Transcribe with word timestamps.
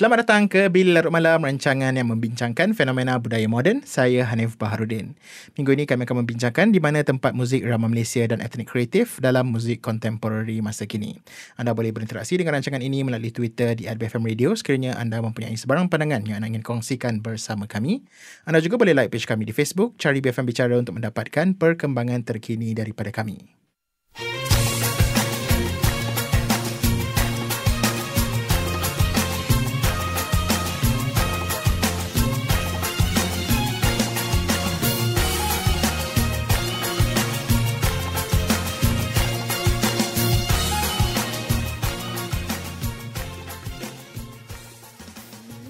Selamat 0.00 0.24
datang 0.24 0.48
ke 0.48 0.72
Bil 0.72 0.96
Larut 0.96 1.12
Malam, 1.12 1.44
rancangan 1.44 1.92
yang 1.92 2.08
membincangkan 2.08 2.72
fenomena 2.72 3.20
budaya 3.20 3.44
moden. 3.44 3.84
Saya 3.84 4.24
Hanif 4.24 4.56
Baharudin. 4.56 5.12
Minggu 5.60 5.76
ini 5.76 5.84
kami 5.84 6.08
akan 6.08 6.24
membincangkan 6.24 6.72
di 6.72 6.80
mana 6.80 7.04
tempat 7.04 7.36
muzik 7.36 7.60
Irama 7.60 7.84
Malaysia 7.84 8.24
dan 8.24 8.40
etnik 8.40 8.72
kreatif 8.72 9.20
dalam 9.20 9.52
muzik 9.52 9.84
kontemporari 9.84 10.64
masa 10.64 10.88
kini. 10.88 11.20
Anda 11.60 11.76
boleh 11.76 11.92
berinteraksi 11.92 12.40
dengan 12.40 12.56
rancangan 12.56 12.80
ini 12.80 13.04
melalui 13.04 13.28
Twitter 13.28 13.76
di 13.76 13.92
@bfm 13.92 14.24
radio 14.24 14.56
sekiranya 14.56 14.96
anda 14.96 15.20
mempunyai 15.20 15.52
sebarang 15.60 15.92
pandangan 15.92 16.24
yang 16.24 16.40
anda 16.40 16.48
ingin 16.48 16.64
kongsikan 16.64 17.20
bersama 17.20 17.68
kami. 17.68 18.00
Anda 18.48 18.64
juga 18.64 18.80
boleh 18.80 18.96
like 18.96 19.12
page 19.12 19.28
kami 19.28 19.44
di 19.44 19.52
Facebook, 19.52 20.00
cari 20.00 20.24
BFM 20.24 20.48
Bicara 20.48 20.80
untuk 20.80 20.96
mendapatkan 20.96 21.60
perkembangan 21.60 22.24
terkini 22.24 22.72
daripada 22.72 23.12
kami. 23.12 23.59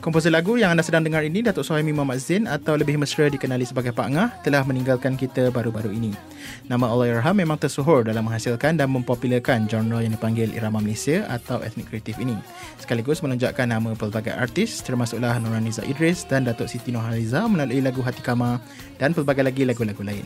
Komposer 0.00 0.32
lagu 0.32 0.56
yang 0.56 0.72
anda 0.72 0.80
sedang 0.80 1.04
dengar 1.04 1.20
ini 1.20 1.44
Datuk 1.44 1.60
Suhaimi 1.60 1.92
Muhammad 1.92 2.24
Zain 2.24 2.48
atau 2.48 2.72
lebih 2.72 2.96
mesra 2.96 3.28
dikenali 3.28 3.68
sebagai 3.68 3.92
Pak 3.92 4.08
Ngah 4.08 4.28
telah 4.40 4.64
meninggalkan 4.64 5.12
kita 5.12 5.52
baru-baru 5.52 5.92
ini. 5.92 6.16
Nama 6.72 6.88
Allahyarham 6.88 7.36
memang 7.36 7.60
tersuhur 7.60 8.08
dalam 8.08 8.24
menghasilkan 8.24 8.80
dan 8.80 8.88
mempopularkan 8.88 9.68
genre 9.68 10.00
yang 10.00 10.16
dipanggil 10.16 10.56
irama 10.56 10.80
Malaysia 10.80 11.28
atau 11.28 11.60
etnik 11.60 11.92
kreatif 11.92 12.16
ini. 12.16 12.32
Sekaligus 12.80 13.20
menunjukkan 13.20 13.68
nama 13.68 13.92
pelbagai 13.92 14.32
artis 14.32 14.80
termasuklah 14.80 15.36
Nuraniza 15.36 15.84
Idris 15.84 16.24
dan 16.24 16.48
Datuk 16.48 16.72
Siti 16.72 16.96
Nurhaliza 16.96 17.44
melalui 17.44 17.84
lagu 17.84 18.00
Hati 18.00 18.24
Kama 18.24 18.56
dan 18.96 19.12
pelbagai 19.12 19.44
lagi 19.44 19.68
lagu-lagu 19.68 20.00
lain. 20.00 20.24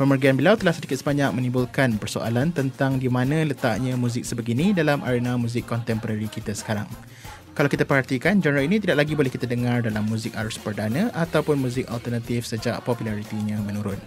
Pemergian 0.00 0.40
beliau 0.40 0.56
telah 0.56 0.72
sedikit 0.72 0.96
sebanyak 0.96 1.36
menimbulkan 1.36 2.00
persoalan 2.00 2.48
tentang 2.48 2.96
di 2.96 3.12
mana 3.12 3.44
letaknya 3.44 3.92
muzik 3.92 4.24
sebegini 4.24 4.72
dalam 4.72 5.04
arena 5.04 5.36
muzik 5.36 5.68
kontemporari 5.68 6.32
kita 6.32 6.56
sekarang. 6.56 6.88
Kalau 7.52 7.68
kita 7.68 7.84
perhatikan, 7.84 8.40
genre 8.40 8.64
ini 8.64 8.80
tidak 8.80 9.04
lagi 9.04 9.12
boleh 9.12 9.28
kita 9.28 9.44
dengar 9.44 9.84
dalam 9.84 10.08
muzik 10.08 10.32
arus 10.40 10.56
perdana 10.56 11.12
ataupun 11.12 11.60
muzik 11.60 11.84
alternatif 11.92 12.48
sejak 12.48 12.80
popularitinya 12.80 13.60
menurun. 13.60 14.00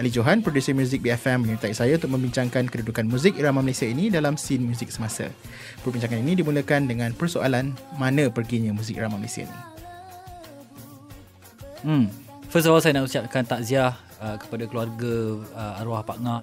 Ali 0.00 0.08
Johan, 0.08 0.40
producer 0.40 0.72
muzik 0.72 1.04
BFM 1.04 1.44
menyertai 1.44 1.76
saya 1.76 2.00
untuk 2.00 2.16
membincangkan 2.16 2.64
kedudukan 2.72 3.04
muzik 3.04 3.36
irama 3.36 3.60
Malaysia 3.60 3.84
ini 3.84 4.08
dalam 4.08 4.40
scene 4.40 4.64
muzik 4.64 4.88
semasa. 4.88 5.28
Perbincangan 5.84 6.16
ini 6.16 6.32
dimulakan 6.40 6.88
dengan 6.88 7.12
persoalan 7.12 7.76
mana 8.00 8.32
perginya 8.32 8.72
muzik 8.72 8.96
irama 8.96 9.20
Malaysia 9.20 9.44
ini. 9.44 9.60
Hmm. 11.84 12.06
First 12.48 12.68
of 12.68 12.72
all, 12.72 12.80
saya 12.80 12.96
nak 12.96 13.12
ucapkan 13.12 13.44
takziah 13.44 14.00
uh, 14.16 14.40
kepada 14.40 14.64
keluarga 14.64 15.44
uh, 15.52 15.80
arwah 15.84 16.00
Pak 16.00 16.24
Ngak. 16.24 16.42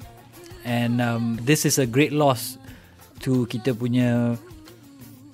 And 0.61 1.01
um, 1.01 1.41
this 1.41 1.65
is 1.65 1.81
a 1.81 1.89
great 1.89 2.13
loss 2.13 2.61
to 3.25 3.49
kita 3.49 3.73
punya 3.73 4.37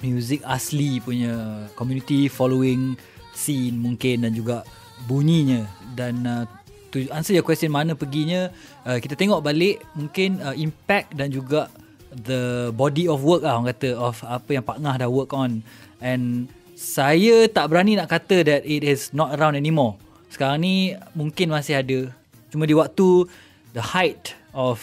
music 0.04 0.44
asli 0.44 1.00
punya 1.00 1.68
community 1.78 2.28
following 2.28 2.96
scene 3.36 3.76
mungkin 3.76 4.28
dan 4.28 4.32
juga 4.36 4.66
bunyinya. 5.08 5.68
Dan 5.96 6.24
uh, 6.28 6.44
to 6.92 7.04
answer 7.12 7.36
your 7.36 7.44
question 7.44 7.72
mana 7.72 7.96
perginya 7.96 8.52
uh, 8.88 8.98
kita 9.00 9.20
tengok 9.20 9.44
balik 9.44 9.84
mungkin 9.96 10.40
uh, 10.40 10.56
impact 10.56 11.16
dan 11.16 11.32
juga 11.32 11.68
the 12.16 12.72
body 12.72 13.12
of 13.12 13.20
work 13.28 13.44
lah 13.44 13.60
orang 13.60 13.76
kata 13.76 13.92
of 14.00 14.24
apa 14.24 14.56
yang 14.56 14.64
Pak 14.64 14.80
Ngah 14.80 14.96
dah 15.04 15.10
work 15.12 15.36
on. 15.36 15.60
And 16.00 16.48
saya 16.76 17.48
tak 17.52 17.72
berani 17.72 18.00
nak 18.00 18.12
kata 18.12 18.44
that 18.48 18.64
it 18.64 18.84
is 18.84 19.12
not 19.12 19.36
around 19.36 19.60
anymore. 19.60 20.00
Sekarang 20.32 20.64
ni 20.64 20.96
mungkin 21.16 21.52
masih 21.52 21.80
ada. 21.80 22.00
Cuma 22.52 22.68
di 22.68 22.76
waktu 22.76 23.28
the 23.76 23.84
height 23.84 24.36
of 24.56 24.80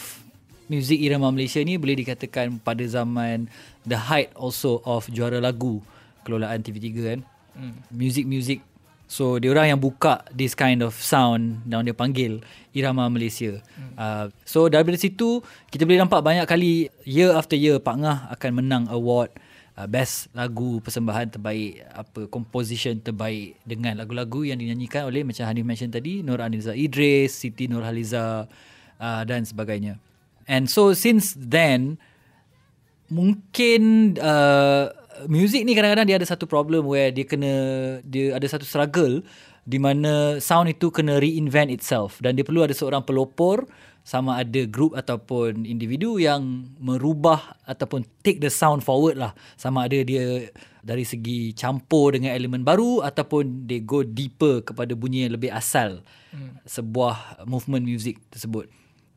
music 0.69 1.01
irama 1.01 1.29
Malaysia 1.29 1.61
ni 1.61 1.77
boleh 1.77 1.97
dikatakan 1.97 2.57
pada 2.61 2.81
zaman 2.85 3.49
the 3.87 3.99
height 4.09 4.31
also 4.35 4.79
of 4.87 5.07
juara 5.11 5.39
lagu 5.39 5.83
kelolaan 6.23 6.63
TV3 6.63 6.85
kan. 7.03 7.19
Hmm. 7.53 7.75
Music 7.93 8.25
music. 8.25 8.59
So 9.05 9.37
dia 9.37 9.53
orang 9.53 9.77
yang 9.77 9.81
buka 9.83 10.25
this 10.33 10.57
kind 10.57 10.81
of 10.81 10.97
sound 10.97 11.61
dan 11.69 11.85
dia 11.85 11.93
panggil 11.93 12.41
irama 12.73 13.05
Malaysia. 13.11 13.61
Hmm. 13.77 13.93
Uh, 13.93 14.25
so 14.47 14.65
dari 14.71 14.97
situ 14.97 15.43
kita 15.69 15.85
boleh 15.85 16.01
nampak 16.01 16.23
banyak 16.23 16.49
kali 16.49 16.89
year 17.05 17.35
after 17.35 17.53
year 17.53 17.77
Pak 17.77 17.95
Ngah 17.99 18.17
akan 18.33 18.51
menang 18.57 18.83
award 18.89 19.29
uh, 19.77 19.85
best 19.85 20.33
lagu 20.33 20.81
persembahan 20.81 21.33
terbaik 21.37 21.83
apa 21.93 22.25
composition 22.29 22.97
terbaik 22.97 23.57
dengan 23.65 24.01
lagu-lagu 24.01 24.45
yang 24.45 24.57
dinyanyikan 24.57 25.05
oleh 25.05 25.21
macam 25.21 25.45
Hanif 25.45 25.65
mention 25.65 25.93
tadi 25.93 26.25
Nur 26.25 26.41
Aniza 26.41 26.73
Idris, 26.73 27.37
Siti 27.37 27.69
Nurhaliza 27.69 28.49
uh, 28.97 29.21
dan 29.25 29.45
sebagainya. 29.45 29.97
And 30.49 30.67
so 30.67 30.91
since 30.91 31.37
then 31.37 32.01
mungkin 33.13 34.13
uh, 34.17 34.89
music 35.29 35.61
ni 35.63 35.77
kadang-kadang 35.77 36.09
dia 36.09 36.17
ada 36.17 36.25
satu 36.25 36.49
problem 36.49 36.89
where 36.89 37.13
dia 37.13 37.25
kena 37.29 37.53
dia 38.01 38.33
ada 38.33 38.47
satu 38.49 38.65
struggle 38.65 39.21
di 39.63 39.79
mana 39.79 40.41
sound 40.43 40.73
itu 40.73 40.91
kena 40.91 41.21
reinvent 41.21 41.71
itself 41.71 42.19
dan 42.19 42.35
dia 42.35 42.43
perlu 42.43 42.65
ada 42.65 42.75
seorang 42.75 43.05
pelopor 43.05 43.69
sama 44.03 44.43
ada 44.43 44.67
group 44.67 44.91
ataupun 44.99 45.63
individu 45.63 46.19
yang 46.19 46.67
merubah 46.75 47.55
ataupun 47.63 48.03
take 48.19 48.43
the 48.43 48.51
sound 48.51 48.83
forward 48.83 49.15
lah 49.15 49.31
sama 49.55 49.87
ada 49.87 50.03
dia 50.03 50.51
dari 50.83 51.07
segi 51.07 51.55
campur 51.55 52.11
dengan 52.11 52.35
elemen 52.35 52.67
baru 52.67 52.99
ataupun 52.99 53.63
they 53.63 53.79
go 53.79 54.03
deeper 54.03 54.59
kepada 54.59 54.91
bunyi 54.99 55.23
yang 55.23 55.39
lebih 55.39 55.55
asal 55.55 56.03
hmm. 56.35 56.59
sebuah 56.67 57.47
movement 57.47 57.87
music 57.87 58.19
tersebut 58.27 58.67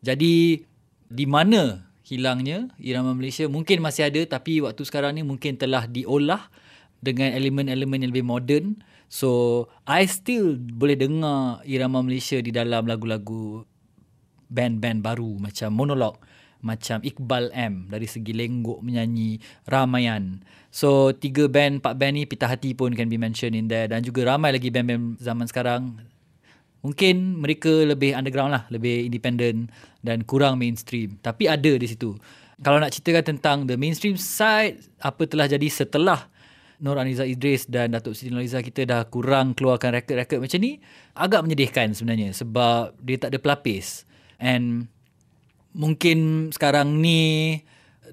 jadi 0.07 0.63
di 1.11 1.27
mana 1.27 1.83
hilangnya 2.07 2.71
irama 2.79 3.19
Malaysia 3.19 3.51
mungkin 3.51 3.83
masih 3.83 4.07
ada 4.07 4.23
tapi 4.39 4.63
waktu 4.63 4.87
sekarang 4.87 5.19
ni 5.19 5.27
mungkin 5.27 5.59
telah 5.59 5.91
diolah 5.91 6.47
dengan 7.03 7.35
elemen-elemen 7.35 8.07
yang 8.07 8.11
lebih 8.15 8.23
moden 8.23 8.79
so 9.11 9.67
I 9.83 10.07
still 10.07 10.55
boleh 10.55 10.95
dengar 10.95 11.67
irama 11.67 12.07
Malaysia 12.07 12.39
di 12.39 12.55
dalam 12.55 12.87
lagu-lagu 12.87 13.67
band-band 14.47 15.03
baru 15.03 15.35
macam 15.43 15.75
Monolog 15.75 16.17
macam 16.63 17.03
Iqbal 17.03 17.53
M 17.55 17.87
dari 17.87 18.11
segi 18.11 18.33
lenggok 18.35 18.83
menyanyi 18.83 19.39
Ramayan. 19.71 20.43
So 20.75 21.15
tiga 21.15 21.47
band, 21.47 21.79
empat 21.79 21.95
band 21.95 22.19
ni 22.19 22.23
Pita 22.27 22.51
Hati 22.51 22.75
pun 22.75 22.91
can 22.97 23.07
be 23.07 23.21
mentioned 23.21 23.55
in 23.55 23.71
there 23.71 23.87
dan 23.87 24.03
juga 24.03 24.35
ramai 24.35 24.51
lagi 24.51 24.73
band-band 24.75 25.23
zaman 25.23 25.47
sekarang 25.47 26.03
mungkin 26.87 27.43
mereka 27.43 27.83
lebih 27.83 28.15
underground 28.15 28.55
lah, 28.55 28.63
lebih 28.71 29.11
independent 29.11 29.75
dan 30.07 30.23
kurang 30.23 30.63
mainstream. 30.63 31.19
Tapi 31.19 31.51
ada 31.51 31.75
di 31.75 31.87
situ. 31.91 32.15
Kalau 32.63 32.79
nak 32.79 32.95
ceritakan 32.95 33.37
tentang 33.37 33.59
the 33.67 33.75
mainstream 33.75 34.15
side, 34.15 34.79
apa 35.03 35.27
telah 35.27 35.51
jadi 35.51 35.67
setelah 35.67 36.31
Nur 36.79 37.01
Aniza 37.01 37.25
Idris 37.25 37.67
dan 37.67 37.97
Datuk 37.97 38.13
Siti 38.13 38.29
Nurhaliza 38.29 38.61
kita 38.61 38.85
dah 38.85 39.03
kurang 39.09 39.57
keluarkan 39.57 39.97
rekod-rekod 39.97 40.45
macam 40.45 40.61
ni, 40.61 40.79
agak 41.17 41.41
menyedihkan 41.43 41.97
sebenarnya 41.97 42.37
sebab 42.37 42.95
dia 43.01 43.17
tak 43.17 43.33
ada 43.35 43.41
pelapis. 43.41 44.05
And 44.37 44.87
mungkin 45.73 46.49
sekarang 46.53 47.01
ni 47.01 47.61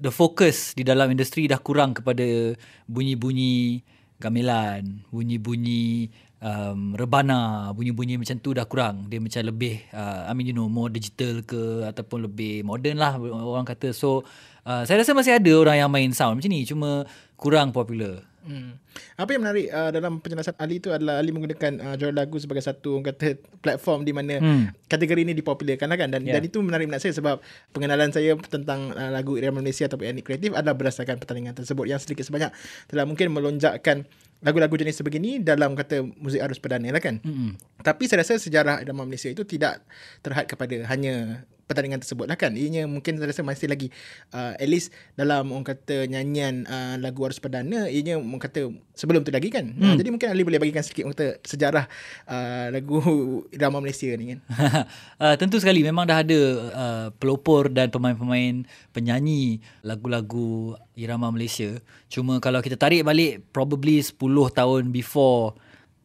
the 0.00 0.08
focus 0.08 0.72
di 0.72 0.82
dalam 0.82 1.12
industri 1.12 1.44
dah 1.44 1.60
kurang 1.60 1.92
kepada 1.92 2.56
bunyi-bunyi 2.88 3.84
gamelan, 4.16 5.04
bunyi-bunyi 5.12 6.08
um, 6.44 6.92
rebana 6.92 7.72
bunyi-bunyi 7.72 8.20
macam 8.20 8.36
tu 8.36 8.52
dah 8.52 8.68
kurang 8.68 9.08
dia 9.08 9.16
macam 9.18 9.40
lebih 9.40 9.80
uh, 9.96 10.28
I 10.28 10.32
mean 10.36 10.52
you 10.52 10.56
know 10.56 10.68
more 10.68 10.92
digital 10.92 11.40
ke 11.40 11.88
ataupun 11.88 12.28
lebih 12.28 12.62
modern 12.68 13.00
lah 13.00 13.16
orang 13.16 13.64
kata 13.64 13.96
so 13.96 14.20
uh, 14.68 14.84
saya 14.84 15.00
rasa 15.00 15.16
masih 15.16 15.40
ada 15.40 15.52
orang 15.56 15.76
yang 15.80 15.90
main 15.90 16.12
sound 16.12 16.36
macam 16.38 16.52
ni 16.52 16.68
cuma 16.68 17.08
kurang 17.40 17.72
popular 17.72 18.20
Hmm. 18.44 18.76
Apa 19.16 19.32
yang 19.32 19.40
menarik 19.40 19.72
uh, 19.72 19.88
dalam 19.88 20.20
penjelasan 20.20 20.52
Ali 20.60 20.76
itu 20.76 20.92
adalah 20.92 21.16
Ali 21.16 21.32
menggunakan 21.32 21.80
uh, 21.80 21.94
jual 21.96 22.12
lagu 22.12 22.36
sebagai 22.36 22.60
satu 22.60 23.00
orang 23.00 23.16
kata 23.16 23.40
platform 23.64 24.04
di 24.04 24.12
mana 24.12 24.36
hmm. 24.36 24.84
kategori 24.84 25.24
ini 25.24 25.32
dipopularkan 25.32 25.88
lah 25.88 25.96
kan 25.96 26.12
dan 26.12 26.28
yeah. 26.28 26.36
dan 26.36 26.44
itu 26.44 26.60
menarik 26.60 26.84
minat 26.84 27.00
saya 27.00 27.16
sebab 27.16 27.40
pengenalan 27.72 28.12
saya 28.12 28.36
tentang 28.44 28.92
uh, 28.92 29.08
lagu 29.08 29.40
Irama 29.40 29.64
Malaysia 29.64 29.88
ataupun 29.88 30.12
etnik 30.12 30.28
kreatif 30.28 30.52
adalah 30.52 30.76
berdasarkan 30.76 31.16
pertandingan 31.16 31.56
tersebut 31.56 31.88
yang 31.88 31.96
sedikit 31.96 32.28
sebanyak 32.28 32.52
telah 32.92 33.08
mungkin 33.08 33.32
melonjakkan 33.32 34.04
lagu-lagu 34.44 34.76
jenis 34.76 35.00
sebegini 35.00 35.40
dalam 35.40 35.72
kata 35.72 36.04
muzik 36.04 36.44
arus 36.44 36.60
perdana 36.60 36.92
lah 36.92 37.00
kan. 37.00 37.18
Mm-hmm. 37.24 37.80
Tapi 37.80 38.04
saya 38.04 38.20
rasa 38.20 38.36
sejarah 38.36 38.84
irama 38.84 39.08
Malaysia 39.08 39.32
itu 39.32 39.42
tidak 39.48 39.80
terhad 40.20 40.44
kepada 40.44 40.84
hanya 40.92 41.48
pertandingan 41.64 42.00
tersebut 42.00 42.28
lah 42.28 42.36
kan. 42.36 42.52
Ianya 42.54 42.84
mungkin 42.88 43.16
saya 43.16 43.28
rasa 43.32 43.42
masih 43.44 43.68
lagi 43.68 43.88
uh, 44.32 44.54
at 44.56 44.68
least 44.68 44.92
dalam 45.16 45.50
orang 45.52 45.66
kata 45.66 46.08
nyanyian 46.08 46.68
uh, 46.68 46.96
lagu 47.00 47.24
Arus 47.24 47.40
Perdana 47.40 47.88
ianya 47.88 48.20
orang 48.20 48.42
kata 48.42 48.72
sebelum 48.92 49.24
tu 49.24 49.32
lagi 49.32 49.48
kan. 49.48 49.72
Hmm. 49.72 49.82
Uh, 49.82 49.94
jadi 49.96 50.08
mungkin 50.12 50.28
Ali 50.30 50.44
boleh 50.44 50.60
bagikan 50.60 50.84
sedikit 50.84 51.08
orang 51.08 51.16
kata 51.16 51.28
sejarah 51.44 51.84
uh, 52.28 52.66
lagu 52.72 52.98
Irama 53.56 53.80
Malaysia 53.80 54.08
ni 54.14 54.36
kan. 54.36 54.38
uh, 55.24 55.34
tentu 55.40 55.56
sekali 55.58 55.80
memang 55.80 56.04
dah 56.04 56.20
ada 56.20 56.40
uh, 56.72 57.06
pelopor 57.16 57.72
dan 57.72 57.88
pemain-pemain 57.88 58.68
penyanyi 58.92 59.64
lagu-lagu 59.80 60.76
Irama 60.94 61.32
Malaysia. 61.32 61.80
Cuma 62.12 62.38
kalau 62.38 62.60
kita 62.60 62.78
tarik 62.78 63.02
balik 63.02 63.42
probably 63.50 63.98
10 63.98 64.14
tahun 64.54 64.94
before 64.94 65.58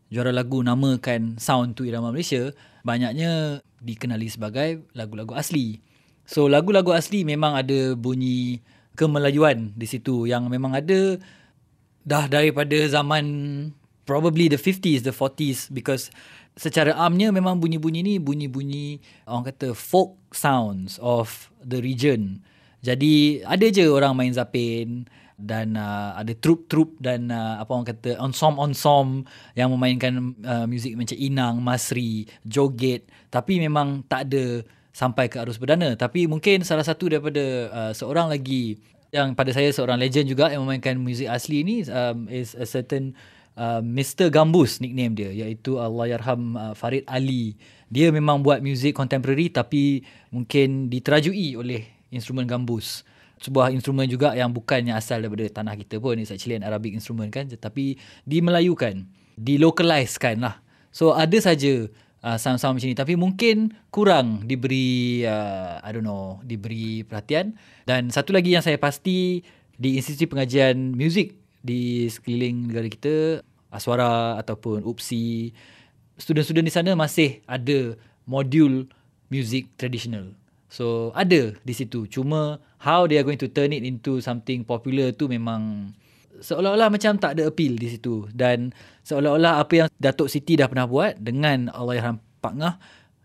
juara 0.10 0.34
lagu 0.34 0.60
namakan 0.66 1.38
sound 1.38 1.78
tu 1.78 1.86
Irama 1.86 2.10
Malaysia, 2.10 2.50
banyaknya 2.82 3.62
dikenali 3.80 4.28
sebagai 4.28 4.86
lagu-lagu 4.94 5.36
asli. 5.36 5.80
So 6.30 6.46
lagu-lagu 6.46 6.94
asli 6.94 7.26
memang 7.26 7.58
ada 7.58 7.98
bunyi 7.98 8.62
kemelayuan 8.94 9.74
di 9.74 9.88
situ 9.88 10.28
yang 10.28 10.52
memang 10.52 10.76
ada 10.76 11.18
dah 12.04 12.26
daripada 12.28 12.76
zaman 12.92 13.26
probably 14.04 14.50
the 14.50 14.60
50s, 14.60 15.06
the 15.06 15.14
40s 15.14 15.70
because 15.70 16.12
secara 16.60 16.92
amnya 16.98 17.31
memang 17.31 17.62
bunyi-bunyi 17.62 18.02
ni 18.04 18.16
bunyi-bunyi 18.20 19.00
orang 19.30 19.54
kata 19.54 19.72
folk 19.72 20.18
sounds 20.36 21.00
of 21.00 21.48
the 21.64 21.80
region. 21.80 22.44
Jadi 22.80 23.44
ada 23.44 23.66
je 23.68 23.88
orang 23.88 24.16
main 24.16 24.32
zapin, 24.32 25.08
dan 25.39 25.80
uh, 25.80 26.13
ada 26.19 26.36
trup-trup 26.36 27.00
dan 27.00 27.31
uh, 27.31 27.63
apa 27.63 27.71
orang 27.71 27.88
kata 27.88 28.19
ensom-ensom 28.19 29.24
yang 29.56 29.71
memainkan 29.71 30.36
uh, 30.44 30.68
muzik 30.68 31.00
macam 31.00 31.15
Inang, 31.15 31.63
Masri, 31.63 32.27
Joget. 32.44 33.07
Tapi 33.31 33.63
memang 33.63 34.03
tak 34.06 34.27
ada 34.27 34.62
sampai 34.91 35.31
ke 35.31 35.39
arus 35.39 35.56
perdana. 35.56 35.95
Tapi 35.95 36.27
mungkin 36.27 36.68
salah 36.68 36.83
satu 36.83 37.07
daripada 37.07 37.71
uh, 37.71 37.91
seorang 37.95 38.27
lagi 38.27 38.77
yang 39.09 39.33
pada 39.33 39.50
saya 39.56 39.71
seorang 39.74 39.97
legend 39.97 40.30
juga 40.30 40.53
yang 40.53 40.62
memainkan 40.68 41.00
muzik 41.00 41.25
asli 41.25 41.65
ni 41.65 41.81
um, 41.89 42.30
is 42.30 42.53
a 42.53 42.68
certain 42.68 43.18
uh, 43.57 43.81
Mr 43.81 44.30
Gambus 44.30 44.77
nickname 44.77 45.18
dia 45.18 45.31
iaitu 45.33 45.81
Allahyarham 45.81 46.53
uh, 46.53 46.74
Farid 46.77 47.07
Ali. 47.09 47.57
Dia 47.89 48.13
memang 48.13 48.45
buat 48.45 48.62
muzik 48.62 48.94
contemporary 48.94 49.50
tapi 49.50 50.06
mungkin 50.30 50.94
diterajui 50.94 51.57
oleh 51.57 51.89
instrumen 52.13 52.45
gambus 52.45 53.01
sebuah 53.39 53.71
instrumen 53.71 54.06
juga 54.06 54.36
yang 54.36 54.51
bukannya 54.51 54.91
asal 54.94 55.24
daripada 55.24 55.47
tanah 55.63 55.80
kita 55.80 55.97
pun. 55.97 56.19
It's 56.19 56.31
actually 56.31 56.59
an 56.59 56.68
Arabic 56.68 56.91
instrument 56.91 57.31
kan 57.31 57.47
tetapi 57.47 57.95
dimelayukan 58.27 59.07
dilocalizekan 59.39 60.44
lah 60.44 60.59
so 60.91 61.15
ada 61.15 61.39
saja 61.39 61.88
uh, 62.24 62.38
sound-sound 62.38 62.75
macam 62.75 62.89
ni 62.91 62.97
tapi 62.97 63.13
mungkin 63.15 63.71
kurang 63.88 64.44
diberi 64.44 65.24
uh, 65.24 65.80
I 65.80 65.89
don't 65.95 66.06
know 66.06 66.44
diberi 66.44 67.07
perhatian. 67.07 67.56
Dan 67.88 68.12
satu 68.12 68.36
lagi 68.36 68.53
yang 68.53 68.63
saya 68.63 68.75
pasti 68.75 69.41
di 69.80 69.95
institusi 69.95 70.27
pengajian 70.27 70.95
muzik 70.95 71.39
di 71.63 72.07
sekeliling 72.12 72.71
negara 72.71 72.88
kita 72.91 73.15
Aswara 73.69 74.41
ataupun 74.41 74.81
UPSI 74.81 75.53
student-student 76.18 76.68
di 76.68 76.74
sana 76.74 76.91
masih 76.97 77.39
ada 77.45 77.95
modul 78.25 78.89
muzik 79.30 79.69
tradisional 79.77 80.33
So 80.69 81.10
ada 81.18 81.57
di 81.66 81.74
situ. 81.74 82.06
Cuma 82.06 82.62
how 82.80 83.10
they 83.10 83.18
are 83.18 83.25
going 83.25 83.42
to 83.42 83.50
turn 83.50 83.74
it 83.74 83.81
into 83.81 84.21
something 84.21 84.62
popular 84.62 85.12
tu 85.12 85.25
memang 85.25 85.92
seolah-olah 86.39 86.88
macam 86.94 87.18
tak 87.18 87.36
ada 87.36 87.50
appeal 87.50 87.75
di 87.75 87.89
situ. 87.89 88.30
Dan 88.31 88.71
seolah-olah 89.04 89.60
apa 89.60 89.74
yang 89.75 89.88
Datuk 89.98 90.30
Siti 90.30 90.56
dah 90.56 90.69
pernah 90.69 90.86
buat 90.86 91.18
dengan 91.18 91.74
Allahyarham 91.74 92.21
Pak 92.39 92.54
Ngah 92.56 92.75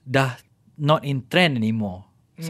dah 0.04 0.40
not 0.80 1.06
in 1.06 1.22
trend 1.30 1.56
anymore 1.56 2.04
hmm. 2.36 2.44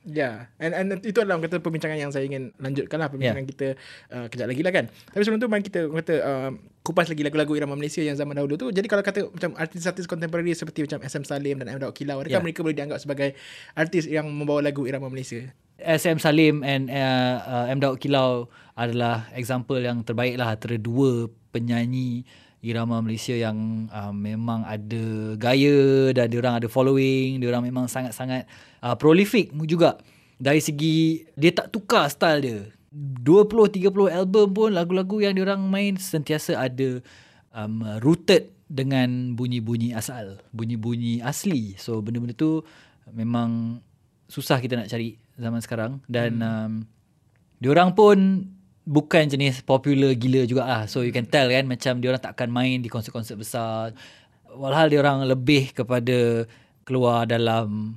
Ya, 0.00 0.48
yeah. 0.56 0.64
and, 0.64 0.72
and 0.72 1.04
itu 1.04 1.20
adalah 1.20 1.36
kata 1.44 1.60
perbincangan 1.60 2.00
yang 2.00 2.08
saya 2.08 2.24
ingin 2.24 2.56
lanjutkan 2.56 2.96
lah 2.96 3.12
perbincangan 3.12 3.44
yeah. 3.44 3.52
kita 3.52 3.68
uh, 4.08 4.26
kejap 4.32 4.48
lagi 4.48 4.62
lah 4.64 4.72
kan. 4.72 4.84
Tapi 4.88 5.22
sebelum 5.28 5.40
tu 5.44 5.48
mari 5.52 5.60
kita 5.60 5.92
kata 5.92 6.14
uh, 6.24 6.50
kupas 6.80 7.12
lagi 7.12 7.20
lagu-lagu 7.20 7.52
irama 7.52 7.76
Malaysia 7.76 8.00
yang 8.00 8.16
zaman 8.16 8.32
dahulu 8.32 8.56
tu. 8.56 8.72
Jadi 8.72 8.88
kalau 8.88 9.04
kata 9.04 9.28
macam 9.28 9.52
artis-artis 9.60 10.08
kontemporari 10.08 10.56
seperti 10.56 10.88
macam 10.88 11.04
SM 11.04 11.28
Salim 11.28 11.60
dan 11.60 11.68
M. 11.68 11.76
Daud 11.76 11.92
Kilau, 11.92 12.16
adakah 12.24 12.32
yeah. 12.32 12.40
mereka 12.40 12.64
boleh 12.64 12.72
dianggap 12.72 12.96
sebagai 12.96 13.36
artis 13.76 14.08
yang 14.08 14.24
membawa 14.24 14.64
lagu 14.64 14.88
irama 14.88 15.12
Malaysia? 15.12 15.52
SM 15.80 16.16
Salim 16.16 16.64
and 16.64 16.88
uh, 16.88 17.36
uh, 17.44 17.64
M. 17.68 17.84
Daud 17.84 18.00
Kilau 18.00 18.48
adalah 18.72 19.28
example 19.36 19.84
yang 19.84 20.00
terbaik 20.00 20.40
lah 20.40 20.56
antara 20.56 20.80
dua 20.80 21.28
penyanyi 21.52 22.24
irama 22.60 23.00
Malaysia 23.00 23.32
yang 23.32 23.88
uh, 23.88 24.12
memang 24.12 24.68
ada 24.68 25.34
gaya 25.40 26.12
dan 26.12 26.28
dia 26.28 26.38
orang 26.44 26.60
ada 26.60 26.68
following, 26.68 27.40
dia 27.40 27.48
orang 27.48 27.64
memang 27.64 27.88
sangat-sangat 27.88 28.44
uh, 28.84 28.96
prolific 29.00 29.48
juga 29.64 29.96
dari 30.36 30.60
segi 30.60 31.24
dia 31.36 31.52
tak 31.56 31.72
tukar 31.72 32.08
style 32.12 32.40
dia. 32.40 32.60
20 32.90 33.46
30 33.86 34.10
album 34.10 34.46
pun 34.50 34.70
lagu-lagu 34.74 35.22
yang 35.22 35.32
dia 35.38 35.46
orang 35.46 35.62
main 35.70 35.94
sentiasa 35.94 36.58
ada 36.58 36.98
um, 37.54 37.86
rooted 38.02 38.50
dengan 38.66 39.34
bunyi-bunyi 39.38 39.94
asal, 39.94 40.42
bunyi-bunyi 40.50 41.22
asli. 41.22 41.78
So 41.78 42.02
benda-benda 42.02 42.34
tu 42.34 42.66
memang 43.14 43.80
susah 44.26 44.58
kita 44.58 44.78
nak 44.78 44.90
cari 44.90 45.18
zaman 45.38 45.60
sekarang 45.62 45.92
dan 46.06 46.38
hmm. 46.38 46.46
um, 46.46 46.72
dia 47.60 47.70
orang 47.72 47.90
pun 47.94 48.16
bukan 48.90 49.30
jenis 49.30 49.62
popular 49.62 50.10
gila 50.18 50.42
juga 50.50 50.66
lah. 50.66 50.82
So 50.90 51.06
you 51.06 51.14
can 51.14 51.30
tell 51.30 51.46
kan 51.46 51.70
macam 51.70 52.02
dia 52.02 52.10
orang 52.10 52.24
takkan 52.26 52.50
main 52.50 52.82
di 52.82 52.90
konsert-konsert 52.90 53.38
besar. 53.38 53.94
Walhal 54.50 54.90
dia 54.90 54.98
orang 54.98 55.22
lebih 55.30 55.70
kepada 55.70 56.42
keluar 56.82 57.22
dalam 57.30 57.94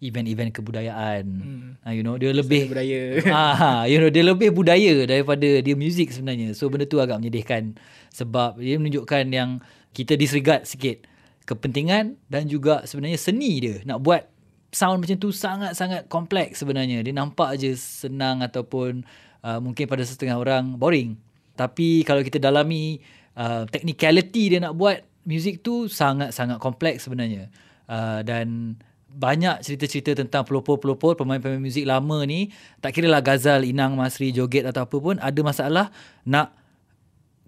event-event 0.00 0.56
kebudayaan. 0.56 1.24
Hmm. 1.28 1.70
Uh, 1.84 1.92
you 1.92 2.00
know, 2.00 2.16
dia 2.16 2.32
lebih 2.32 2.72
budaya. 2.72 3.20
Ah, 3.28 3.84
you 3.84 4.00
know, 4.00 4.08
dia 4.08 4.24
lebih 4.24 4.48
budaya 4.56 5.04
daripada 5.04 5.60
dia 5.60 5.76
muzik 5.76 6.08
sebenarnya. 6.08 6.56
So 6.56 6.72
benda 6.72 6.88
tu 6.88 7.04
agak 7.04 7.20
menyedihkan 7.20 7.76
sebab 8.08 8.56
dia 8.56 8.80
menunjukkan 8.80 9.28
yang 9.28 9.60
kita 9.92 10.16
disregard 10.16 10.64
sikit 10.64 11.04
kepentingan 11.44 12.16
dan 12.32 12.48
juga 12.48 12.88
sebenarnya 12.88 13.20
seni 13.20 13.60
dia 13.60 13.76
nak 13.84 14.00
buat 14.00 14.22
sound 14.70 15.02
macam 15.02 15.18
tu 15.20 15.36
sangat-sangat 15.36 16.08
kompleks 16.08 16.64
sebenarnya. 16.64 17.04
Dia 17.04 17.12
nampak 17.12 17.60
aje 17.60 17.76
senang 17.76 18.40
ataupun 18.40 19.04
uh, 19.44 19.58
mungkin 19.58 19.84
pada 19.88 20.02
setengah 20.04 20.36
orang 20.38 20.76
boring. 20.76 21.16
Tapi 21.56 22.06
kalau 22.08 22.24
kita 22.24 22.40
dalami 22.40 23.00
uh, 23.36 23.68
technicality 23.68 24.56
dia 24.56 24.60
nak 24.62 24.76
buat 24.76 25.04
muzik 25.28 25.60
tu 25.60 25.86
sangat-sangat 25.86 26.56
kompleks 26.56 27.04
sebenarnya. 27.04 27.52
Uh, 27.90 28.22
dan 28.22 28.78
banyak 29.10 29.58
cerita-cerita 29.66 30.14
tentang 30.14 30.46
pelopor-pelopor 30.46 31.18
pemain-pemain 31.18 31.58
muzik 31.58 31.82
lama 31.82 32.22
ni 32.22 32.54
tak 32.78 32.94
kira 32.94 33.10
lah 33.10 33.18
Ghazal, 33.18 33.66
Inang, 33.66 33.98
Masri, 33.98 34.30
Joget 34.30 34.62
atau 34.62 34.86
apa 34.86 34.96
pun 35.02 35.18
ada 35.18 35.40
masalah 35.42 35.90
nak 36.22 36.54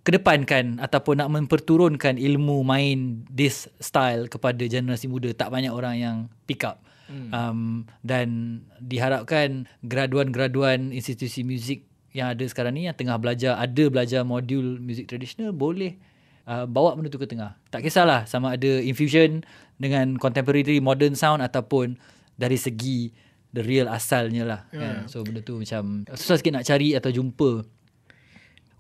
kedepankan 0.03 0.83
ataupun 0.83 1.23
nak 1.23 1.31
memperturunkan 1.31 2.19
ilmu 2.19 2.67
main 2.67 3.23
this 3.31 3.71
style 3.79 4.27
kepada 4.27 4.67
generasi 4.67 5.06
muda 5.06 5.31
tak 5.31 5.55
banyak 5.55 5.71
orang 5.71 5.95
yang 6.03 6.17
pick 6.50 6.67
up 6.67 6.83
hmm. 7.06 7.31
um, 7.31 7.87
dan 8.03 8.59
diharapkan 8.83 9.71
graduan-graduan 9.87 10.90
institusi 10.90 11.47
muzik 11.47 11.87
yang 12.12 12.33
ada 12.33 12.45
sekarang 12.45 12.76
ni 12.76 12.88
yang 12.88 12.97
tengah 12.97 13.16
belajar 13.16 13.57
ada 13.57 13.85
belajar 13.88 14.23
modul 14.23 14.81
muzik 14.81 15.09
tradisional 15.09 15.52
boleh 15.52 15.97
uh, 16.45 16.69
bawa 16.69 16.97
benda 16.97 17.09
tu 17.09 17.21
ke 17.21 17.28
tengah 17.28 17.57
tak 17.73 17.85
kisahlah 17.85 18.28
sama 18.28 18.57
ada 18.57 18.81
infusion 18.85 19.40
dengan 19.81 20.21
contemporary 20.21 20.78
modern 20.78 21.16
sound 21.16 21.40
ataupun 21.40 21.97
dari 22.37 22.61
segi 22.61 23.11
the 23.52 23.64
real 23.64 23.88
asalnya 23.88 24.45
lah 24.45 24.61
yeah. 24.73 25.04
kan? 25.04 25.11
so 25.11 25.25
benda 25.25 25.40
tu 25.40 25.61
macam 25.61 26.04
susah 26.12 26.37
sikit 26.40 26.52
nak 26.52 26.64
cari 26.69 26.97
atau 26.97 27.11
jumpa 27.12 27.64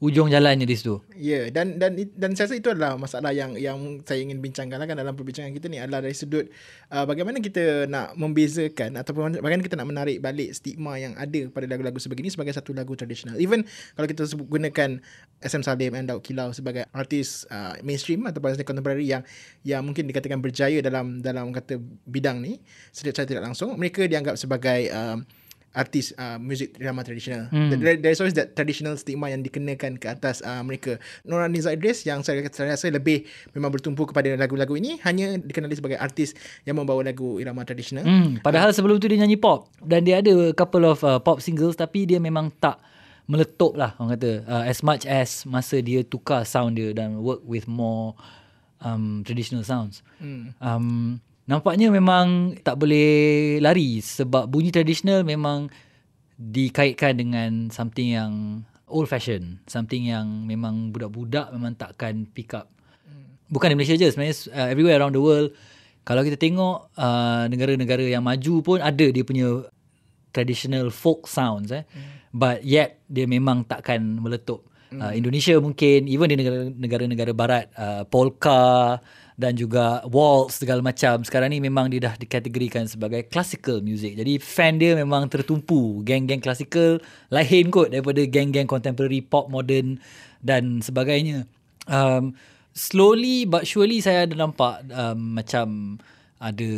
ujung 0.02 0.26
jalannya 0.26 0.66
di 0.66 0.74
situ. 0.74 0.98
Ya, 1.14 1.46
yeah, 1.46 1.54
dan 1.54 1.78
dan 1.78 1.94
dan 1.94 2.34
saya 2.34 2.50
rasa 2.50 2.58
itu 2.58 2.74
adalah 2.74 2.98
masalah 2.98 3.30
yang 3.30 3.54
yang 3.54 4.02
saya 4.02 4.18
ingin 4.18 4.42
bincangkan 4.42 4.82
kan 4.82 4.98
dalam 4.98 5.14
perbincangan 5.14 5.54
kita 5.54 5.70
ni 5.70 5.78
adalah 5.78 6.02
dari 6.02 6.10
sudut 6.10 6.50
uh, 6.90 7.06
bagaimana 7.06 7.38
kita 7.38 7.86
nak 7.86 8.18
membezakan 8.18 8.98
ataupun 8.98 9.38
bagaimana 9.38 9.62
kita 9.62 9.78
nak 9.78 9.86
menarik 9.86 10.18
balik 10.18 10.58
stigma 10.58 10.98
yang 10.98 11.14
ada 11.14 11.46
pada 11.54 11.70
lagu-lagu 11.70 12.02
sebegini 12.02 12.34
sebagai 12.34 12.50
satu 12.50 12.74
lagu 12.74 12.98
tradisional. 12.98 13.38
Even 13.38 13.62
kalau 13.94 14.10
kita 14.10 14.26
sebut 14.26 14.50
gunakan 14.50 14.98
SM 15.38 15.62
Salim 15.62 15.94
and 15.94 16.10
Daud 16.10 16.26
Kilau 16.26 16.50
sebagai 16.50 16.90
artis 16.90 17.46
uh, 17.54 17.78
mainstream 17.86 18.26
ataupun 18.26 18.58
artis 18.58 18.66
contemporary 18.66 19.06
yang 19.06 19.22
yang 19.62 19.86
mungkin 19.86 20.10
dikatakan 20.10 20.42
berjaya 20.42 20.82
dalam 20.82 21.22
dalam 21.22 21.54
kata 21.54 21.78
bidang 22.10 22.42
ni 22.42 22.58
secara 22.90 23.22
tidak 23.22 23.46
langsung 23.46 23.78
mereka 23.78 24.02
dianggap 24.10 24.34
sebagai 24.34 24.90
uh, 24.90 25.22
artis 25.72 26.12
uh, 26.20 26.36
music 26.36 26.76
drama 26.76 27.00
tradisional. 27.04 27.48
Hmm. 27.48 27.72
There, 27.72 27.96
there's 27.96 28.20
always 28.20 28.36
that 28.36 28.52
traditional 28.52 28.96
stigma 29.00 29.32
yang 29.32 29.40
dikenakan 29.40 29.96
ke 29.96 30.06
atas 30.08 30.44
uh, 30.44 30.60
mereka. 30.60 31.00
Nora 31.24 31.48
Niza 31.48 31.72
Idris 31.72 32.04
yang 32.04 32.20
saya, 32.20 32.44
saya 32.52 32.76
rasa 32.76 32.92
lebih 32.92 33.24
memang 33.56 33.72
bertumpu 33.72 34.04
kepada 34.04 34.32
lagu-lagu 34.36 34.76
ini 34.76 35.00
hanya 35.02 35.40
dikenali 35.40 35.72
sebagai 35.72 35.98
artis 35.98 36.36
yang 36.68 36.76
membawa 36.76 37.00
lagu 37.04 37.40
irama 37.40 37.64
tradisional. 37.64 38.04
Hmm. 38.04 38.38
Padahal 38.44 38.70
uh, 38.70 38.74
sebelum 38.76 39.00
tu 39.00 39.08
dia 39.08 39.18
nyanyi 39.20 39.40
pop 39.40 39.72
dan 39.80 40.04
dia 40.04 40.20
ada 40.20 40.52
couple 40.52 40.84
of 40.84 41.00
uh, 41.02 41.18
pop 41.18 41.40
singles 41.40 41.74
tapi 41.74 42.04
dia 42.04 42.20
memang 42.20 42.52
tak 42.60 42.76
meletup 43.30 43.78
lah 43.78 43.94
orang 43.96 44.18
kata 44.18 44.30
uh, 44.44 44.64
as 44.66 44.82
much 44.84 45.06
as 45.06 45.46
masa 45.48 45.78
dia 45.78 46.02
tukar 46.02 46.42
sound 46.42 46.74
dia 46.76 46.90
dan 46.92 47.22
work 47.22 47.40
with 47.46 47.64
more 47.64 48.12
um, 48.84 49.22
traditional 49.24 49.64
sounds. 49.64 50.04
Hmm. 50.20 50.52
Um, 50.60 51.22
nampaknya 51.52 51.92
memang 51.92 52.56
tak 52.64 52.80
boleh 52.80 53.60
lari 53.60 54.00
sebab 54.00 54.48
bunyi 54.48 54.72
tradisional 54.72 55.20
memang 55.20 55.68
dikaitkan 56.40 57.12
dengan 57.20 57.68
something 57.68 58.16
yang 58.16 58.32
old 58.88 59.04
fashion, 59.04 59.60
something 59.68 60.08
yang 60.08 60.48
memang 60.48 60.88
budak-budak 60.88 61.52
memang 61.52 61.76
takkan 61.76 62.24
pick 62.32 62.56
up. 62.56 62.72
Bukan 63.52 63.68
di 63.68 63.76
Malaysia 63.76 64.00
je 64.00 64.08
sebenarnya 64.08 64.36
uh, 64.56 64.68
everywhere 64.72 64.96
around 64.96 65.12
the 65.12 65.20
world. 65.20 65.52
Kalau 66.08 66.24
kita 66.24 66.40
tengok 66.40 66.88
uh, 66.96 67.44
negara-negara 67.52 68.08
yang 68.08 68.24
maju 68.24 68.54
pun 68.64 68.78
ada 68.80 69.06
dia 69.12 69.22
punya 69.22 69.68
traditional 70.32 70.88
folk 70.88 71.28
sounds 71.28 71.68
eh. 71.68 71.84
But 72.32 72.64
yet 72.64 73.04
dia 73.12 73.28
memang 73.28 73.68
takkan 73.68 74.00
meletup. 74.00 74.64
Uh, 74.92 75.12
Indonesia 75.16 75.56
mungkin 75.56 76.04
even 76.04 76.28
di 76.28 76.36
negara- 76.36 76.72
negara-negara 76.72 77.32
barat 77.32 77.64
uh, 77.80 78.04
polka 78.04 79.00
dan 79.40 79.56
juga 79.56 80.04
waltz 80.12 80.60
segala 80.60 80.84
macam 80.84 81.24
sekarang 81.24 81.50
ni 81.50 81.58
memang 81.58 81.88
dia 81.88 82.04
dah 82.04 82.14
dikategorikan 82.20 82.84
sebagai 82.84 83.24
classical 83.32 83.80
music. 83.80 84.20
Jadi 84.20 84.36
fan 84.36 84.76
dia 84.76 84.92
memang 84.92 85.26
tertumpu. 85.32 86.04
Geng-geng 86.04 86.44
classical 86.44 87.00
lain 87.32 87.72
kot 87.72 87.88
daripada 87.88 88.20
geng-geng 88.28 88.68
contemporary 88.68 89.24
pop 89.24 89.48
modern 89.48 89.96
dan 90.44 90.84
sebagainya. 90.84 91.48
Um, 91.88 92.36
slowly 92.76 93.48
but 93.48 93.64
surely 93.64 94.04
saya 94.04 94.28
ada 94.28 94.36
nampak 94.36 94.84
um, 94.92 95.40
macam 95.40 95.98
ada 96.36 96.70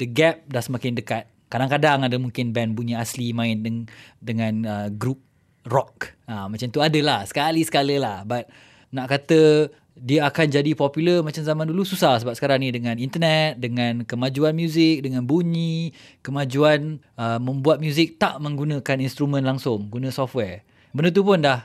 the 0.00 0.06
gap 0.08 0.42
dah 0.48 0.64
semakin 0.64 0.96
dekat. 0.96 1.28
Kadang-kadang 1.52 2.02
ada 2.08 2.16
mungkin 2.18 2.50
band 2.50 2.74
bunyi 2.74 2.98
asli 2.98 3.30
main 3.30 3.62
dengan, 3.62 3.86
dengan 4.18 4.54
uh, 4.66 4.88
group 4.90 5.22
rock. 5.68 6.12
Ha, 6.28 6.46
macam 6.48 6.68
tu 6.68 6.80
adalah 6.80 7.24
sekali-sekala 7.24 7.96
lah. 8.00 8.18
But 8.24 8.48
nak 8.94 9.10
kata 9.10 9.72
dia 9.94 10.26
akan 10.26 10.46
jadi 10.50 10.74
popular 10.74 11.22
macam 11.22 11.46
zaman 11.46 11.70
dulu 11.70 11.86
susah 11.86 12.18
sebab 12.18 12.34
sekarang 12.34 12.66
ni 12.66 12.74
dengan 12.74 12.98
internet, 12.98 13.62
dengan 13.62 14.02
kemajuan 14.02 14.50
muzik, 14.50 15.06
dengan 15.06 15.22
bunyi, 15.22 15.94
kemajuan 16.18 16.98
uh, 17.14 17.38
membuat 17.38 17.78
muzik 17.78 18.18
tak 18.18 18.42
menggunakan 18.42 18.98
instrumen 18.98 19.46
langsung, 19.46 19.86
guna 19.86 20.10
software. 20.10 20.66
Benda 20.90 21.14
tu 21.14 21.22
pun 21.22 21.38
dah 21.38 21.62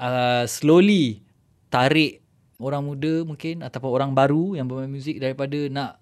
uh, 0.00 0.48
slowly 0.48 1.20
tarik 1.68 2.24
orang 2.56 2.84
muda 2.84 3.24
mungkin 3.28 3.60
ataupun 3.60 3.90
orang 3.92 4.10
baru 4.16 4.56
yang 4.56 4.64
bermain 4.68 4.92
muzik 4.92 5.20
daripada 5.20 5.56
nak 5.68 6.00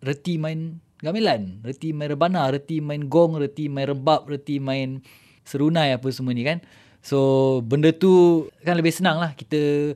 reti 0.00 0.40
main 0.40 0.80
gamelan, 1.04 1.60
reti 1.64 1.92
main 1.92 2.12
rebana, 2.12 2.48
reti 2.48 2.80
main 2.80 3.08
gong, 3.12 3.36
reti 3.36 3.68
main 3.68 3.92
rebab, 3.92 4.24
reti 4.24 4.56
main 4.56 5.04
serunai 5.48 5.96
apa 5.96 6.08
semua 6.12 6.36
ni 6.36 6.44
kan. 6.44 6.60
So 7.00 7.60
benda 7.64 7.88
tu 7.96 8.44
kan 8.60 8.76
lebih 8.76 8.92
senang 8.92 9.16
lah 9.16 9.32
kita 9.32 9.94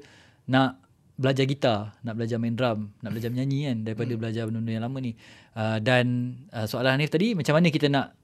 nak 0.49 0.81
belajar 1.21 1.45
gitar, 1.45 1.79
nak 2.01 2.17
belajar 2.17 2.41
main 2.41 2.57
drum, 2.57 2.89
nak 3.05 3.11
belajar 3.13 3.29
menyanyi 3.29 3.69
kan 3.69 3.77
daripada 3.85 4.13
hmm. 4.17 4.21
belajar 4.21 4.43
benda-benda 4.49 4.73
yang 4.73 4.85
lama 4.89 4.99
ni. 4.99 5.13
Uh, 5.53 5.79
dan 5.85 6.35
uh, 6.51 6.65
soalan 6.65 6.97
Hanif 6.97 7.13
tadi 7.13 7.37
macam 7.37 7.53
mana 7.53 7.69
kita 7.69 7.93
nak 7.93 8.17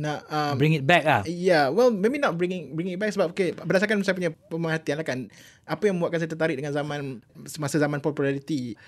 Nak 0.00 0.24
um, 0.32 0.54
bring 0.56 0.72
it 0.72 0.86
back 0.86 1.04
ah? 1.04 1.22
Yeah, 1.28 1.68
well 1.68 1.92
maybe 1.92 2.16
not 2.16 2.40
bringing 2.40 2.72
bringing 2.72 2.96
it 2.96 3.00
back 3.02 3.12
sebab 3.12 3.36
okay, 3.36 3.52
berdasarkan 3.52 4.00
saya 4.00 4.16
punya 4.16 4.32
pemerhatian 4.32 4.96
lah 4.96 5.04
kan 5.04 5.28
apa 5.68 5.82
yang 5.84 6.00
membuatkan 6.00 6.24
saya 6.24 6.30
tertarik 6.30 6.56
dengan 6.56 6.72
zaman 6.72 7.20
semasa 7.44 7.76
zaman 7.76 8.00
populariti 8.00 8.78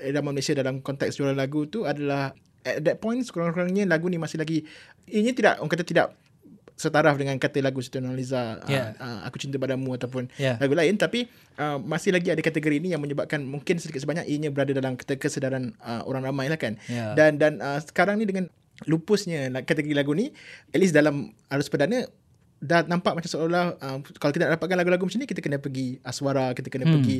eh, 0.00 0.10
dalam 0.14 0.32
Malaysia 0.32 0.56
dalam 0.56 0.80
konteks 0.80 1.20
jualan 1.20 1.36
lagu 1.36 1.68
tu 1.68 1.84
adalah 1.84 2.32
at 2.64 2.80
that 2.80 3.02
point 3.02 3.20
sekurang-kurangnya 3.20 3.84
lagu 3.84 4.06
ni 4.06 4.16
masih 4.16 4.40
lagi 4.40 4.64
ini 5.10 5.34
tidak 5.34 5.60
orang 5.60 5.70
kata 5.76 5.84
tidak 5.84 6.16
setaraf 6.82 7.14
dengan 7.14 7.38
kata 7.38 7.62
lagu 7.62 7.78
Siti 7.78 8.02
Nurhaliza 8.02 8.66
Yeah. 8.66 8.98
uh, 8.98 9.04
uh, 9.04 9.18
aku 9.30 9.38
cinta 9.38 9.56
padamu 9.56 9.94
ataupun 9.94 10.26
Yeah. 10.34 10.58
lagu 10.58 10.74
lain 10.74 10.98
tapi 10.98 11.30
uh, 11.56 11.78
masih 11.78 12.10
lagi 12.10 12.28
ada 12.28 12.42
kategori 12.42 12.82
ini 12.82 12.90
yang 12.90 12.98
menyebabkan 12.98 13.38
mungkin 13.40 13.78
sedikit 13.78 14.02
sebanyak 14.02 14.26
ianya 14.26 14.50
berada 14.50 14.74
dalam 14.74 14.98
kesedaran 14.98 15.78
uh, 15.78 16.02
orang 16.04 16.26
ramai 16.26 16.50
lah 16.50 16.58
kan 16.58 16.74
Yeah. 16.90 17.14
dan 17.14 17.38
dan 17.38 17.62
uh, 17.62 17.78
sekarang 17.78 18.18
ni 18.18 18.26
dengan 18.26 18.50
lupusnya 18.82 19.46
kategori 19.62 19.94
lagu 19.94 20.10
ni 20.10 20.34
at 20.68 20.78
least 20.78 20.90
dalam 20.90 21.30
arus 21.48 21.70
perdana 21.70 22.02
dah 22.58 22.82
nampak 22.82 23.14
macam 23.14 23.26
seolah 23.26 23.78
uh, 23.78 23.98
kalau 24.18 24.30
kita 24.30 24.46
nak 24.46 24.58
dapatkan 24.58 24.74
lagu-lagu 24.74 25.02
macam 25.02 25.18
ni 25.18 25.26
kita 25.26 25.38
kena 25.38 25.58
pergi 25.58 26.02
Aswara 26.02 26.50
kita 26.50 26.66
kena 26.66 26.86
hmm. 26.86 26.94
pergi 26.94 27.16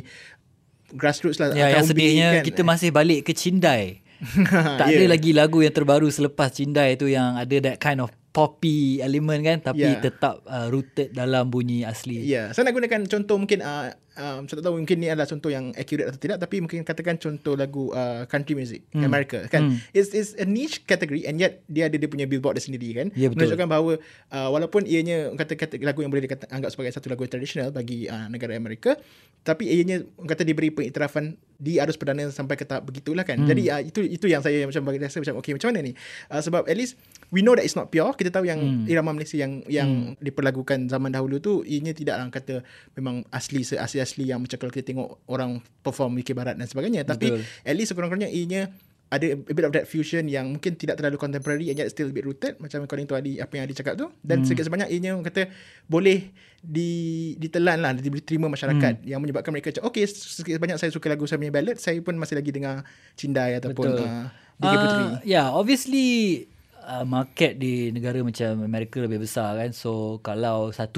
grassroots 0.93 1.39
lah 1.39 1.51
Ya, 1.51 1.71
yang 1.71 1.83
sedihnya 1.83 2.39
kan. 2.39 2.43
kita 2.45 2.61
masih 2.61 2.89
balik 2.91 3.25
ke 3.25 3.33
Cindai. 3.33 4.03
tak 4.79 4.87
ada 4.87 5.03
Yeah. 5.03 5.11
lagi 5.11 5.35
lagu 5.35 5.59
yang 5.59 5.73
terbaru 5.73 6.07
selepas 6.07 6.47
Cindai 6.55 6.95
tu 6.95 7.11
yang 7.11 7.35
ada 7.35 7.55
that 7.59 7.75
kind 7.75 7.99
of 7.99 8.07
poppy 8.33 8.97
element 8.99 9.41
kan 9.45 9.57
tapi 9.61 9.85
Yeah. 9.85 10.01
tetap 10.01 10.41
uh, 10.49 10.67
rooted 10.67 11.13
dalam 11.13 11.53
bunyi 11.53 11.85
asli. 11.85 12.25
Ya, 12.25 12.49
saya 12.49 12.65
nak 12.65 12.73
gunakan 12.73 13.05
contoh 13.05 13.37
mungkin 13.37 13.61
uh, 13.61 13.93
um, 14.17 14.45
saya 14.45 14.61
tak 14.61 14.65
tahu 14.65 14.75
mungkin 14.81 14.97
ni 15.01 15.07
adalah 15.09 15.29
contoh 15.29 15.49
yang 15.49 15.73
accurate 15.73 16.09
atau 16.13 16.19
tidak 16.19 16.37
tapi 16.41 16.61
mungkin 16.61 16.85
katakan 16.85 17.15
contoh 17.17 17.53
lagu 17.57 17.89
uh, 17.93 18.25
country 18.29 18.53
music 18.57 18.85
hmm. 18.93 19.03
America 19.05 19.45
kan. 19.49 19.73
Hmm. 19.73 19.77
It's 19.95 20.13
it's 20.13 20.33
a 20.37 20.45
niche 20.45 20.85
category 20.85 21.25
and 21.25 21.37
yet 21.41 21.65
dia 21.69 21.89
ada 21.89 21.97
dia 21.97 22.09
punya 22.09 22.29
billboard 22.29 22.57
dia 22.57 22.65
sendiri 22.65 22.89
kan. 22.93 23.07
Ya, 23.13 23.29
betul. 23.29 23.49
Menunjukkan 23.49 23.67
bahawa 23.69 23.93
uh, 24.33 24.49
walaupun 24.53 24.85
ianya 24.85 25.33
kata 25.33 25.57
kata 25.57 25.75
lagu 25.81 26.05
yang 26.05 26.11
boleh 26.13 26.25
dikata, 26.25 26.49
anggap 26.53 26.73
sebagai 26.73 26.93
satu 26.93 27.09
lagu 27.09 27.25
tradisional 27.25 27.73
bagi 27.73 28.05
uh, 28.09 28.29
negara 28.29 28.53
Amerika 28.57 28.97
tapi 29.43 29.67
ianya 29.67 30.07
kata 30.23 30.47
diberi 30.47 30.71
pengiktirafan 30.71 31.35
di 31.59 31.79
arus 31.79 31.95
perdana 31.95 32.27
sampai 32.31 32.55
ke 32.59 32.63
tahap 32.67 32.87
begitulah 32.87 33.27
kan. 33.27 33.39
Hmm. 33.39 33.47
Jadi 33.47 33.67
uh, 33.67 33.79
itu 33.83 33.99
itu 34.03 34.25
yang 34.27 34.39
saya 34.39 34.63
macam 34.63 34.83
bagi 34.87 34.99
rasa 35.03 35.19
macam 35.19 35.35
okay 35.39 35.51
macam 35.55 35.71
mana 35.71 35.79
ni? 35.83 35.93
Uh, 36.31 36.39
sebab 36.39 36.63
at 36.67 36.75
least 36.75 36.95
we 37.31 37.43
know 37.43 37.55
that 37.55 37.63
it's 37.63 37.75
not 37.75 37.91
pure. 37.91 38.11
Kita 38.15 38.31
tahu 38.31 38.47
yang 38.47 38.59
hmm. 38.59 38.87
irama 38.87 39.11
Malaysia 39.15 39.35
yang 39.39 39.63
yang 39.67 40.15
hmm. 40.15 40.23
diperlagukan 40.23 40.87
zaman 40.87 41.11
dahulu 41.11 41.43
tu 41.43 41.63
ianya 41.67 41.91
tidak 41.91 42.19
orang 42.19 42.31
kata 42.31 42.63
memang 42.95 43.27
asli 43.31 43.63
seasli-asli 44.03 44.35
yang 44.35 44.39
macam 44.43 44.57
kalau 44.59 44.71
kita 44.75 44.85
tengok 44.91 45.09
orang 45.31 45.63
perform 45.79 46.19
UK 46.19 46.35
Barat 46.35 46.59
dan 46.59 46.67
sebagainya. 46.67 47.07
Tapi 47.07 47.31
Betul. 47.31 47.41
at 47.63 47.73
least 47.73 47.95
sekurang-kurangnya 47.95 48.29
ianya 48.29 48.69
ada 49.13 49.29
a 49.29 49.53
bit 49.53 49.61
of 49.61 49.73
that 49.77 49.85
fusion 49.85 50.25
yang 50.25 50.57
mungkin 50.57 50.73
tidak 50.73 50.97
terlalu 50.97 51.21
contemporary 51.21 51.69
and 51.69 51.77
yet 51.77 51.85
still 51.93 52.09
a 52.09 52.15
bit 52.15 52.25
rooted 52.25 52.57
macam 52.57 52.81
according 52.81 53.05
to 53.05 53.13
Adi 53.13 53.37
apa 53.37 53.53
yang 53.53 53.69
Adi 53.69 53.77
cakap 53.77 53.93
tu 53.93 54.09
dan 54.25 54.41
hmm. 54.41 54.45
sedikit 54.49 54.65
sebanyak 54.65 54.89
ianya 54.89 55.13
orang 55.13 55.29
kata 55.29 55.53
boleh 55.85 56.33
di 56.65 56.89
ditelan 57.37 57.77
lah 57.77 57.93
diterima 57.93 58.49
masyarakat 58.49 59.05
hmm. 59.05 59.09
yang 59.13 59.21
menyebabkan 59.21 59.53
mereka 59.53 59.69
cakap 59.69 59.85
okay 59.85 60.09
sedikit 60.09 60.57
sebanyak 60.57 60.81
saya 60.81 60.89
suka 60.89 61.13
lagu 61.13 61.29
saya 61.29 61.37
punya 61.37 61.53
ballad 61.53 61.77
saya 61.77 62.01
pun 62.01 62.17
masih 62.17 62.41
lagi 62.41 62.49
dengar 62.49 62.81
Cindai 63.13 63.61
ataupun 63.61 63.85
Betul. 63.85 64.01
uh, 64.01 64.25
DK 64.57 64.73
Puteri 64.81 65.03
Uh, 65.03 65.19
yeah, 65.21 65.45
obviously 65.53 66.49
uh, 66.83 67.05
market 67.07 67.57
di 67.57 67.89
negara 67.89 68.19
macam 68.21 68.63
Amerika 68.63 68.99
lebih 68.99 69.23
besar 69.23 69.55
kan. 69.57 69.71
So 69.71 70.19
kalau 70.19 70.69
1% 70.69 70.91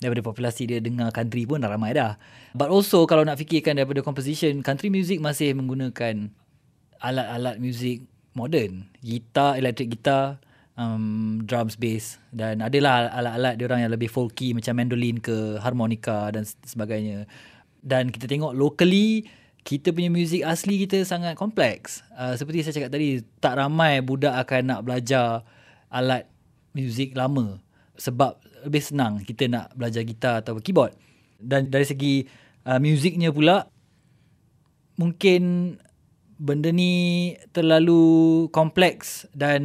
daripada 0.00 0.22
populasi 0.22 0.70
dia 0.70 0.78
dengar 0.78 1.10
country 1.10 1.44
pun 1.44 1.60
dah 1.60 1.70
ramai 1.70 1.94
dah. 1.94 2.16
But 2.54 2.70
also 2.70 3.04
kalau 3.04 3.26
nak 3.26 3.38
fikirkan 3.42 3.76
daripada 3.76 4.00
composition, 4.00 4.62
country 4.62 4.88
music 4.88 5.18
masih 5.18 5.52
menggunakan 5.58 6.30
alat-alat 7.02 7.58
muzik 7.58 8.06
modern. 8.32 8.88
Gitar, 9.02 9.58
electric 9.58 9.98
guitar, 9.98 10.38
um, 10.78 11.42
drums, 11.46 11.78
bass 11.78 12.18
dan 12.34 12.62
adalah 12.62 13.10
alat-alat 13.10 13.54
dia 13.58 13.64
orang 13.70 13.80
yang 13.86 13.92
lebih 13.94 14.10
folky 14.10 14.54
macam 14.54 14.74
mandolin 14.78 15.18
ke 15.18 15.58
harmonika 15.62 16.30
dan 16.34 16.46
sebagainya. 16.46 17.26
Dan 17.84 18.08
kita 18.08 18.24
tengok 18.24 18.56
locally 18.56 19.28
kita 19.64 19.96
punya 19.96 20.12
muzik 20.12 20.44
asli 20.44 20.84
kita 20.84 21.00
sangat 21.08 21.40
kompleks. 21.40 22.04
Uh, 22.12 22.36
seperti 22.36 22.60
saya 22.60 22.76
cakap 22.76 22.92
tadi, 22.92 23.24
tak 23.40 23.56
ramai 23.56 24.04
budak 24.04 24.36
akan 24.36 24.62
nak 24.68 24.80
belajar 24.84 25.40
alat 25.88 26.28
muzik 26.76 27.16
lama 27.16 27.56
sebab 27.96 28.36
lebih 28.68 28.82
senang 28.84 29.24
kita 29.24 29.48
nak 29.48 29.72
belajar 29.72 30.04
gitar 30.04 30.44
atau 30.44 30.60
keyboard. 30.60 30.92
Dan 31.40 31.72
dari 31.72 31.88
segi 31.88 32.28
uh, 32.68 32.76
muziknya 32.76 33.32
pula 33.32 33.64
mungkin 35.00 35.74
benda 36.36 36.68
ni 36.68 37.32
terlalu 37.56 38.46
kompleks 38.52 39.24
dan 39.32 39.62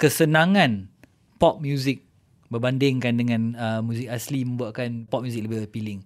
kesenangan 0.00 0.88
pop 1.36 1.60
music 1.60 2.06
berbandingkan 2.48 3.20
dengan 3.20 3.42
uh, 3.58 3.80
muzik 3.84 4.08
asli 4.08 4.48
membuatkan 4.48 5.10
pop 5.12 5.20
music 5.20 5.44
lebih 5.44 5.66
appealing. 5.66 6.00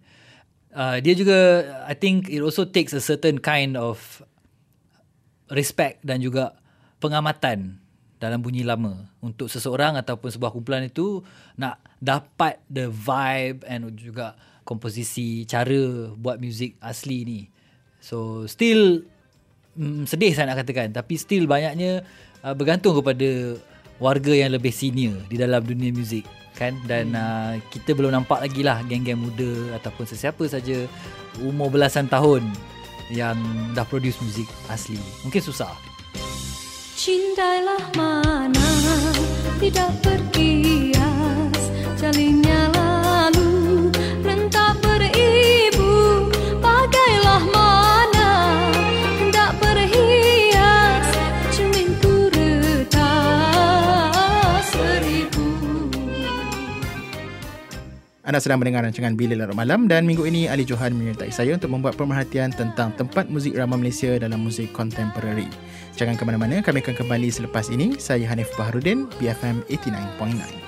Uh, 0.69 1.01
dia 1.01 1.17
juga 1.17 1.65
I 1.89 1.97
think 1.97 2.29
it 2.29 2.45
also 2.45 2.69
takes 2.69 2.93
a 2.93 3.01
certain 3.01 3.41
kind 3.41 3.75
of 3.75 4.21
respect 5.49 6.05
dan 6.05 6.21
juga 6.21 6.61
pengamatan 7.01 7.81
dalam 8.21 8.43
bunyi 8.43 8.67
lama. 8.67 9.09
Untuk 9.25 9.49
seseorang 9.49 9.97
ataupun 9.97 10.29
sebuah 10.29 10.53
kumpulan 10.53 10.85
itu 10.87 11.25
nak 11.57 11.81
dapat 11.99 12.61
the 12.69 12.91
vibe 12.91 13.65
and 13.65 13.97
juga 13.97 14.37
komposisi 14.67 15.49
cara 15.49 16.13
buat 16.13 16.37
muzik 16.37 16.77
asli 16.85 17.25
ni. 17.25 17.41
So 18.05 18.45
still 18.45 19.09
mm, 19.79 20.05
sedih 20.05 20.37
saya 20.37 20.53
nak 20.53 20.67
katakan. 20.67 20.93
Tapi 20.93 21.15
still 21.17 21.49
banyaknya 21.49 22.05
uh, 22.45 22.53
bergantung 22.53 22.99
kepada 23.01 23.57
warga 23.99 24.31
yang 24.31 24.55
lebih 24.55 24.71
senior 24.71 25.17
di 25.27 25.41
dalam 25.41 25.65
dunia 25.65 25.91
muzik 25.91 26.23
kan 26.59 26.75
dan 26.91 27.15
hmm. 27.15 27.23
uh, 27.23 27.55
kita 27.71 27.95
belum 27.95 28.11
nampak 28.11 28.43
lagi 28.43 28.67
lah 28.67 28.83
geng-geng 28.83 29.23
muda 29.23 29.79
ataupun 29.79 30.11
sesiapa 30.11 30.43
saja 30.50 30.91
umur 31.38 31.71
belasan 31.71 32.11
tahun 32.11 32.43
yang 33.15 33.38
dah 33.79 33.87
produce 33.87 34.19
muzik 34.19 34.50
asli. 34.67 34.99
Mungkin 35.23 35.38
susah. 35.38 35.71
Cintailah 36.99 37.95
mana 37.95 38.69
tidak 39.62 39.95
berkias 40.03 41.62
Jalinnya 41.95 42.75
lalu 42.75 42.88
Anda 58.29 58.45
sedang 58.45 58.61
mendengar 58.61 58.85
rancangan 58.85 59.17
Bila 59.17 59.33
Larut 59.41 59.57
Malam 59.57 59.89
dan 59.89 60.05
minggu 60.05 60.29
ini 60.29 60.53
Ali 60.53 60.69
Johan 60.69 60.93
menyertai 60.93 61.33
saya 61.33 61.57
untuk 61.57 61.73
membuat 61.73 61.97
pemerhatian 61.97 62.53
tentang 62.53 62.93
tempat 62.93 63.33
muzik 63.33 63.57
ramah 63.57 63.81
Malaysia 63.81 64.21
dalam 64.21 64.45
muzik 64.45 64.69
kontemporari. 64.77 65.49
Jangan 65.97 66.21
ke 66.21 66.29
mana-mana, 66.29 66.61
kami 66.61 66.85
akan 66.85 66.93
kembali 66.93 67.33
selepas 67.33 67.73
ini. 67.73 67.97
Saya 67.97 68.29
Hanif 68.29 68.53
Baharudin, 68.61 69.09
BFM 69.17 69.65
89.9. 69.73 70.68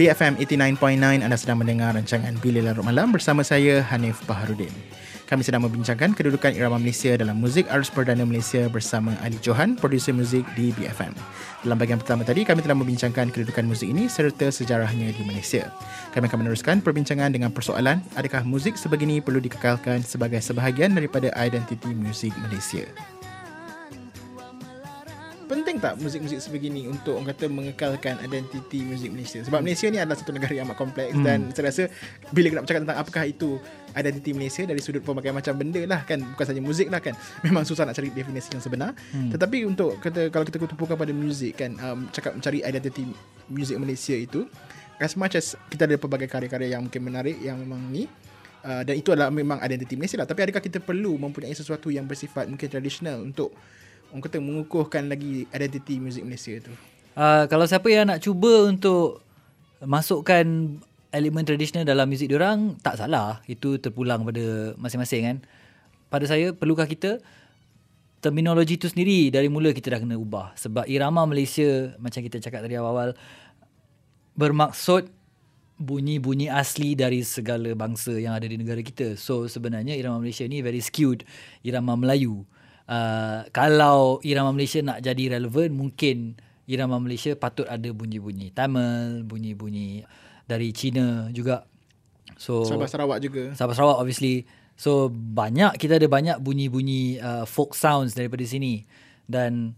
BFM 0.00 0.40
89.9 0.40 1.20
anda 1.20 1.36
sedang 1.36 1.60
mendengar 1.60 1.92
rancangan 1.92 2.32
Bila 2.40 2.64
Larut 2.64 2.88
Malam 2.88 3.12
bersama 3.12 3.44
saya 3.44 3.84
Hanif 3.84 4.24
Baharudin. 4.24 4.72
Kami 5.28 5.44
sedang 5.44 5.60
membincangkan 5.68 6.16
kedudukan 6.16 6.56
irama 6.56 6.80
Malaysia 6.80 7.12
dalam 7.20 7.36
muzik 7.36 7.68
arus 7.68 7.92
perdana 7.92 8.24
Malaysia 8.24 8.64
bersama 8.72 9.12
Ali 9.20 9.36
Johan, 9.44 9.76
produser 9.76 10.16
muzik 10.16 10.48
di 10.56 10.72
BFM. 10.72 11.12
Dalam 11.68 11.76
bahagian 11.76 12.00
pertama 12.00 12.24
tadi, 12.24 12.48
kami 12.48 12.64
telah 12.64 12.80
membincangkan 12.80 13.28
kedudukan 13.28 13.68
muzik 13.68 13.92
ini 13.92 14.08
serta 14.08 14.48
sejarahnya 14.48 15.12
di 15.12 15.20
Malaysia. 15.20 15.68
Kami 16.16 16.32
akan 16.32 16.48
meneruskan 16.48 16.80
perbincangan 16.80 17.36
dengan 17.36 17.52
persoalan, 17.52 18.00
adakah 18.16 18.40
muzik 18.40 18.80
sebegini 18.80 19.20
perlu 19.20 19.36
dikekalkan 19.36 20.00
sebagai 20.00 20.40
sebahagian 20.40 20.96
daripada 20.96 21.28
identiti 21.36 21.92
muzik 21.92 22.32
Malaysia? 22.40 22.88
Penting 25.50 25.82
tak 25.82 25.98
muzik-muzik 25.98 26.38
sebegini 26.38 26.86
untuk 26.86 27.18
orang 27.18 27.34
kata 27.34 27.50
mengekalkan 27.50 28.22
identiti 28.22 28.86
muzik 28.86 29.10
Malaysia? 29.10 29.42
Sebab 29.42 29.66
Malaysia 29.66 29.90
ni 29.90 29.98
adalah 29.98 30.14
satu 30.14 30.30
negara 30.30 30.54
yang 30.54 30.70
amat 30.70 30.78
kompleks 30.78 31.10
hmm. 31.10 31.26
dan 31.26 31.50
saya 31.50 31.64
rasa 31.66 31.82
bila 32.30 32.54
nak 32.54 32.62
bercakap 32.62 32.82
tentang 32.86 32.98
apakah 33.02 33.24
itu 33.26 33.58
identiti 33.98 34.30
Malaysia 34.30 34.62
dari 34.62 34.78
sudut 34.78 35.02
pelbagai 35.02 35.34
macam 35.34 35.58
benda 35.58 35.82
lah 35.90 36.06
kan 36.06 36.22
bukan 36.22 36.46
saja 36.46 36.60
muzik 36.62 36.86
lah 36.86 37.02
kan 37.02 37.18
memang 37.46 37.66
susah 37.66 37.82
nak 37.82 37.98
cari 37.98 38.14
definisi 38.14 38.54
yang 38.54 38.62
sebenar 38.62 38.94
hmm. 38.94 39.34
tetapi 39.34 39.66
untuk 39.66 39.98
kata 39.98 40.30
kalau 40.30 40.46
kita 40.46 40.62
tumpukan 40.62 40.94
pada 40.94 41.10
muzik 41.10 41.58
kan 41.58 41.74
um, 41.82 42.06
cakap 42.14 42.38
mencari 42.38 42.62
identiti 42.62 43.02
muzik 43.50 43.74
Malaysia 43.82 44.14
itu 44.14 44.46
as 45.02 45.18
much 45.18 45.34
as 45.34 45.58
kita 45.66 45.90
ada 45.90 45.98
pelbagai 45.98 46.30
karya-karya 46.30 46.78
yang 46.78 46.86
mungkin 46.86 47.02
menarik 47.02 47.34
yang 47.42 47.58
memang 47.58 47.82
ni 47.90 48.06
uh, 48.62 48.86
dan 48.86 48.94
itu 48.94 49.10
adalah 49.10 49.34
memang 49.34 49.58
identiti 49.66 49.98
Malaysia 49.98 50.14
lah 50.14 50.30
tapi 50.30 50.46
adakah 50.46 50.62
kita 50.62 50.78
perlu 50.78 51.18
mempunyai 51.18 51.56
sesuatu 51.58 51.90
yang 51.90 52.06
bersifat 52.06 52.46
mungkin 52.46 52.70
tradisional 52.70 53.18
untuk 53.26 53.50
orang 54.10 54.22
kata 54.22 54.38
mengukuhkan 54.42 55.06
lagi 55.06 55.46
identiti 55.50 56.02
muzik 56.02 56.26
Malaysia 56.26 56.58
tu. 56.58 56.72
Uh, 57.14 57.46
kalau 57.50 57.66
siapa 57.66 57.86
yang 57.90 58.10
nak 58.10 58.22
cuba 58.22 58.70
untuk 58.70 59.22
masukkan 59.82 60.46
elemen 61.10 61.42
tradisional 61.42 61.82
dalam 61.82 62.06
muzik 62.06 62.30
diorang 62.30 62.78
tak 62.78 62.98
salah. 62.98 63.42
Itu 63.46 63.78
terpulang 63.82 64.22
pada 64.22 64.74
masing-masing 64.78 65.22
kan. 65.26 65.36
Pada 66.10 66.26
saya 66.26 66.54
perlukah 66.54 66.86
kita? 66.86 67.22
Terminologi 68.20 68.76
tu 68.76 68.86
sendiri 68.90 69.32
dari 69.32 69.48
mula 69.48 69.72
kita 69.72 69.96
dah 69.96 70.00
kena 70.02 70.20
ubah. 70.20 70.52
Sebab 70.58 70.84
irama 70.86 71.24
Malaysia 71.24 71.96
macam 71.96 72.20
kita 72.20 72.36
cakap 72.38 72.66
tadi 72.66 72.76
awal-awal 72.76 73.16
bermaksud 74.36 75.08
bunyi-bunyi 75.80 76.52
asli 76.52 76.92
dari 76.92 77.24
segala 77.24 77.72
bangsa 77.72 78.12
yang 78.20 78.36
ada 78.36 78.44
di 78.44 78.60
negara 78.60 78.84
kita. 78.84 79.16
So 79.16 79.48
sebenarnya 79.48 79.96
irama 79.96 80.20
Malaysia 80.20 80.44
ni 80.44 80.60
very 80.60 80.84
skewed. 80.84 81.24
Irama 81.64 81.96
Melayu 81.96 82.44
uh, 82.90 83.46
kalau 83.54 84.18
irama 84.26 84.50
Malaysia 84.50 84.82
nak 84.82 84.98
jadi 85.00 85.38
relevan 85.38 85.70
mungkin 85.70 86.34
irama 86.66 86.98
Malaysia 86.98 87.32
patut 87.38 87.66
ada 87.70 87.86
bunyi-bunyi 87.94 88.50
Tamil, 88.50 89.22
bunyi-bunyi 89.22 90.02
dari 90.50 90.74
Cina 90.74 91.30
juga. 91.30 91.66
So 92.34 92.66
Sabah 92.66 92.90
Sarawak 92.90 93.18
juga. 93.22 93.54
Sabah 93.54 93.74
Sarawak 93.78 94.02
obviously. 94.02 94.44
So 94.74 95.12
banyak 95.12 95.76
kita 95.76 96.00
ada 96.00 96.08
banyak 96.08 96.42
bunyi-bunyi 96.42 97.20
uh, 97.20 97.44
folk 97.46 97.76
sounds 97.76 98.16
daripada 98.16 98.42
sini 98.42 98.88
dan 99.28 99.76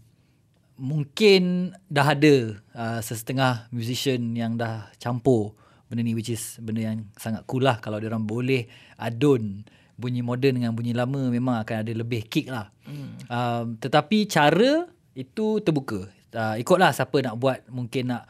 mungkin 0.79 1.73
dah 1.91 2.17
ada 2.17 2.57
uh, 2.73 2.99
sesetengah 3.03 3.69
musician 3.69 4.33
yang 4.33 4.57
dah 4.57 4.89
campur 4.97 5.53
benda 5.85 6.01
ni 6.01 6.17
which 6.17 6.33
is 6.33 6.57
benda 6.57 6.81
yang 6.89 7.05
sangat 7.13 7.45
cool 7.45 7.61
lah 7.61 7.77
kalau 7.77 8.01
dia 8.01 8.09
orang 8.09 8.25
boleh 8.25 8.65
adun 8.97 9.61
bunyi 9.93 10.25
moden 10.25 10.57
dengan 10.57 10.73
bunyi 10.73 10.93
lama 10.93 11.29
memang 11.29 11.61
akan 11.61 11.75
ada 11.85 11.91
lebih 11.93 12.25
kick 12.25 12.49
lah. 12.49 12.73
Hmm. 12.83 13.13
Um, 13.29 13.65
tetapi 13.77 14.25
cara 14.27 14.89
itu 15.13 15.61
terbuka. 15.61 16.09
Uh, 16.33 16.57
ikutlah 16.57 16.89
siapa 16.89 17.21
nak 17.21 17.37
buat 17.37 17.61
mungkin 17.69 18.09
nak 18.09 18.25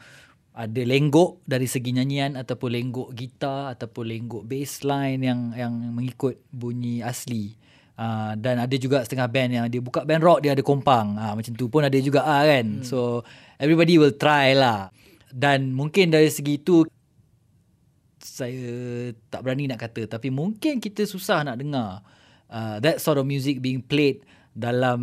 ada 0.54 0.82
lenggok 0.86 1.42
dari 1.42 1.66
segi 1.66 1.90
nyanyian 1.90 2.38
ataupun 2.38 2.70
lenggok 2.70 3.08
gitar 3.16 3.74
ataupun 3.74 4.06
lenggok 4.06 4.42
bass 4.46 4.86
line 4.86 5.20
yang 5.24 5.40
yang 5.56 5.72
mengikut 5.72 6.38
bunyi 6.52 7.02
asli. 7.02 7.56
Uh, 7.94 8.34
dan 8.38 8.58
ada 8.58 8.74
juga 8.74 9.06
setengah 9.06 9.30
band 9.30 9.50
yang 9.54 9.64
dia 9.70 9.78
buka 9.78 10.02
band 10.02 10.22
rock 10.22 10.42
dia 10.46 10.54
ada 10.54 10.62
kompang. 10.62 11.18
Uh, 11.18 11.34
macam 11.34 11.52
tu 11.58 11.66
pun 11.66 11.82
ada 11.82 11.98
juga 11.98 12.22
ah 12.22 12.46
kan. 12.46 12.82
Hmm. 12.82 12.86
So 12.86 13.26
everybody 13.58 13.98
will 13.98 14.14
try 14.14 14.54
lah. 14.54 14.94
Dan 15.34 15.74
mungkin 15.74 16.14
dari 16.14 16.30
segi 16.30 16.62
itu 16.62 16.86
saya 18.24 18.64
tak 19.28 19.44
berani 19.44 19.68
nak 19.68 19.76
kata 19.78 20.08
tapi 20.08 20.32
mungkin 20.32 20.80
kita 20.80 21.04
susah 21.04 21.44
nak 21.44 21.60
dengar 21.60 22.00
uh, 22.48 22.80
that 22.80 22.96
sort 22.96 23.20
of 23.20 23.28
music 23.28 23.60
being 23.60 23.84
played 23.84 24.24
dalam 24.56 25.00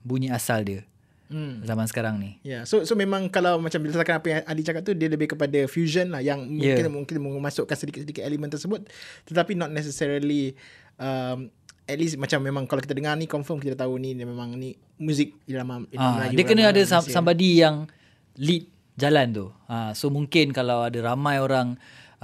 bunyi 0.00 0.30
asal 0.30 0.62
dia. 0.62 0.86
Hmm. 1.24 1.64
Zaman 1.64 1.88
sekarang 1.88 2.20
ni. 2.20 2.38
Yeah. 2.46 2.62
so 2.62 2.84
so 2.84 2.94
memang 2.94 3.26
kalau 3.26 3.58
macam 3.58 3.82
berdasarkan 3.82 4.22
apa 4.22 4.26
yang 4.28 4.40
Adi 4.46 4.62
cakap 4.62 4.82
tu 4.84 4.94
dia 4.94 5.08
lebih 5.08 5.34
kepada 5.34 5.66
fusion 5.66 6.14
lah 6.14 6.22
yang 6.22 6.46
Yeah. 6.46 6.78
mungkin 6.78 7.18
mungkin 7.18 7.42
memasukkan 7.42 7.74
sedikit-sedikit 7.74 8.22
elemen 8.22 8.46
tersebut 8.46 8.86
tetapi 9.24 9.58
not 9.58 9.72
necessarily 9.72 10.54
um, 10.94 11.50
at 11.84 11.96
least 11.98 12.14
macam 12.16 12.38
memang 12.38 12.64
kalau 12.64 12.78
kita 12.78 12.94
dengar 12.94 13.16
ni 13.16 13.26
confirm 13.26 13.58
kita 13.58 13.74
tahu 13.74 13.98
ni 13.98 14.14
dia 14.14 14.22
memang 14.22 14.54
ni 14.54 14.72
muzik 14.94 15.34
irama 15.44 15.82
Ah, 15.96 16.22
Melayu, 16.22 16.38
dia 16.38 16.44
kena 16.46 16.62
ada 16.68 16.76
Malaysia. 16.76 17.02
somebody 17.02 17.58
yang 17.58 17.88
lead 18.36 18.68
jalan 18.94 19.26
tu. 19.32 19.46
Ah, 19.66 19.90
so 19.90 20.06
mungkin 20.08 20.52
kalau 20.52 20.86
ada 20.86 21.00
ramai 21.02 21.40
orang 21.40 21.74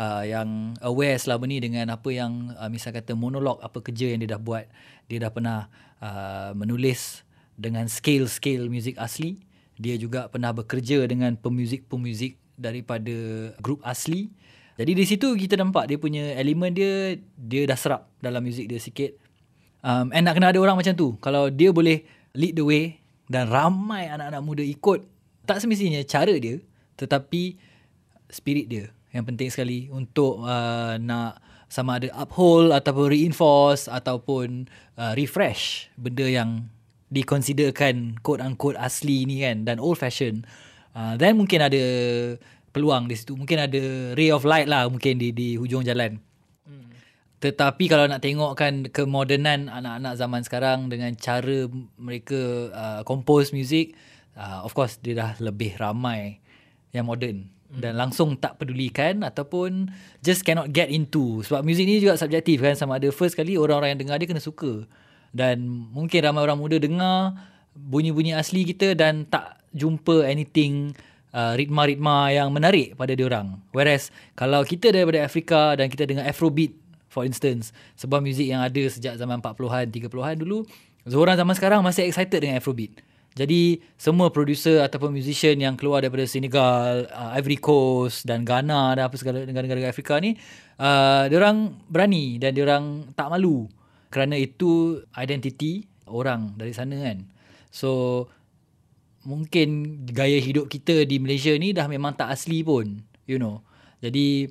uh, 0.00 0.24
yang 0.24 0.72
aware 0.80 1.20
selama 1.20 1.44
ni 1.44 1.60
dengan 1.60 1.92
apa 1.92 2.08
yang 2.08 2.56
uh, 2.56 2.72
misal 2.72 2.96
kata 2.96 3.12
monolog 3.12 3.60
apa 3.60 3.84
kerja 3.84 4.08
yang 4.08 4.24
dia 4.24 4.32
dah 4.34 4.40
buat, 4.40 4.64
dia 5.12 5.20
dah 5.20 5.30
pernah 5.30 5.68
uh, 6.00 6.56
menulis 6.56 7.20
dengan 7.60 7.84
scale-scale 7.84 8.72
muzik 8.72 8.96
asli. 8.96 9.36
Dia 9.76 10.00
juga 10.00 10.28
pernah 10.32 10.52
bekerja 10.56 11.04
dengan 11.04 11.36
pemuzik-pemuzik 11.36 12.36
daripada 12.56 13.16
grup 13.60 13.80
asli. 13.84 14.32
Jadi 14.80 14.92
di 14.96 15.04
situ 15.04 15.36
kita 15.36 15.60
nampak 15.60 15.92
dia 15.92 16.00
punya 16.00 16.36
elemen 16.40 16.72
dia 16.72 17.20
dia 17.36 17.68
dah 17.68 17.76
serap 17.76 18.08
dalam 18.24 18.40
muzik 18.40 18.64
dia 18.68 18.80
sikit. 18.80 19.12
Um, 19.80 20.12
and 20.12 20.28
nak 20.28 20.36
kena 20.36 20.52
ada 20.52 20.60
orang 20.60 20.76
macam 20.76 20.92
tu. 20.96 21.16
Kalau 21.20 21.48
dia 21.48 21.72
boleh 21.72 22.04
lead 22.36 22.56
the 22.56 22.64
way 22.64 23.00
dan 23.28 23.48
ramai 23.48 24.08
anak-anak 24.08 24.40
muda 24.44 24.64
ikut, 24.64 25.04
tak 25.48 25.60
semestinya 25.60 26.00
cara 26.04 26.36
dia 26.36 26.60
tetapi 27.00 27.56
spirit 28.28 28.68
dia 28.68 28.84
yang 29.10 29.26
penting 29.26 29.50
sekali 29.50 29.90
untuk 29.90 30.42
uh, 30.46 30.94
nak 31.02 31.42
sama 31.70 32.02
ada 32.02 32.10
uphold 32.18 32.74
ataupun 32.74 33.06
reinforce 33.10 33.86
ataupun 33.86 34.66
uh, 34.98 35.14
refresh 35.14 35.86
benda 35.94 36.26
yang 36.26 36.66
dikonsiderkan 37.10 38.18
quote 38.22 38.42
unquote 38.42 38.78
asli 38.78 39.26
ni 39.26 39.42
kan 39.42 39.66
dan 39.66 39.78
old 39.78 39.98
fashion. 39.98 40.46
Uh, 40.94 41.14
then 41.18 41.38
mungkin 41.38 41.62
ada 41.62 41.82
peluang 42.74 43.06
di 43.06 43.14
situ. 43.18 43.34
Mungkin 43.38 43.70
ada 43.70 43.82
ray 44.18 44.30
of 44.34 44.46
light 44.46 44.66
lah 44.66 44.86
mungkin 44.90 45.18
di 45.18 45.30
di 45.34 45.54
hujung 45.58 45.86
jalan. 45.86 46.18
Tetapi 47.40 47.88
kalau 47.88 48.04
nak 48.04 48.20
tengokkan 48.20 48.92
kemodernan 48.92 49.72
anak-anak 49.72 50.12
zaman 50.20 50.44
sekarang 50.44 50.78
dengan 50.92 51.16
cara 51.16 51.72
mereka 51.96 52.68
uh, 52.68 53.00
compose 53.08 53.56
music, 53.56 53.96
uh, 54.36 54.60
of 54.60 54.76
course 54.76 55.00
dia 55.00 55.16
dah 55.16 55.32
lebih 55.40 55.72
ramai 55.80 56.36
yang 56.92 57.08
moden 57.08 57.48
dan 57.70 57.94
langsung 57.94 58.34
tak 58.34 58.58
pedulikan 58.58 59.22
ataupun 59.22 59.90
just 60.20 60.42
cannot 60.42 60.74
get 60.74 60.90
into. 60.90 61.42
Sebab 61.46 61.62
muzik 61.62 61.86
ni 61.86 62.02
juga 62.02 62.18
subjektif 62.18 62.58
kan. 62.58 62.74
Sama 62.74 62.98
ada 62.98 63.06
first 63.14 63.38
kali 63.38 63.54
orang-orang 63.54 63.94
yang 63.94 64.00
dengar 64.06 64.16
dia 64.18 64.26
kena 64.26 64.42
suka. 64.42 64.84
Dan 65.30 65.62
mungkin 65.94 66.18
ramai 66.26 66.42
orang 66.42 66.58
muda 66.58 66.82
dengar 66.82 67.38
bunyi-bunyi 67.78 68.34
asli 68.34 68.66
kita 68.66 68.98
dan 68.98 69.22
tak 69.30 69.62
jumpa 69.70 70.26
anything 70.26 70.90
uh, 71.30 71.54
ritma-ritma 71.54 72.34
yang 72.34 72.50
menarik 72.50 72.98
pada 72.98 73.14
dia 73.14 73.30
orang. 73.30 73.62
Whereas 73.70 74.10
kalau 74.34 74.66
kita 74.66 74.90
daripada 74.90 75.22
Afrika 75.22 75.78
dan 75.78 75.86
kita 75.86 76.10
dengar 76.10 76.26
afrobeat 76.26 76.74
for 77.10 77.26
instance 77.26 77.74
sebuah 77.98 78.22
muzik 78.22 78.46
yang 78.46 78.62
ada 78.62 78.82
sejak 78.86 79.18
zaman 79.18 79.42
40-an 79.42 79.90
30-an 79.90 80.36
dulu 80.38 80.62
Zoran 81.04 81.34
zaman 81.34 81.58
sekarang 81.58 81.82
masih 81.82 82.06
excited 82.06 82.38
dengan 82.38 82.62
afrobeat 82.62 83.02
jadi 83.38 83.78
semua 83.94 84.34
producer 84.34 84.82
ataupun 84.82 85.14
musician 85.14 85.54
yang 85.54 85.78
keluar 85.78 86.02
daripada 86.02 86.26
Senegal, 86.26 87.06
uh, 87.14 87.30
Ivory 87.38 87.62
Coast 87.62 88.26
dan 88.26 88.42
Ghana 88.42 88.98
dan 88.98 89.06
apa 89.06 89.14
segala 89.14 89.46
negara-negara 89.46 89.86
Afrika 89.86 90.18
ni, 90.18 90.34
uh, 90.82 91.30
orang 91.30 91.78
berani 91.86 92.42
dan 92.42 92.58
orang 92.58 93.14
tak 93.14 93.30
malu 93.30 93.70
kerana 94.10 94.34
itu 94.34 94.98
identiti 95.14 95.86
orang 96.10 96.58
dari 96.58 96.74
sana 96.74 96.98
kan. 96.98 97.22
So 97.70 98.26
mungkin 99.22 100.02
gaya 100.10 100.42
hidup 100.42 100.66
kita 100.66 101.06
di 101.06 101.22
Malaysia 101.22 101.54
ni 101.54 101.70
dah 101.70 101.86
memang 101.86 102.18
tak 102.18 102.34
asli 102.34 102.66
pun, 102.66 103.06
you 103.30 103.38
know. 103.38 103.62
Jadi 104.02 104.50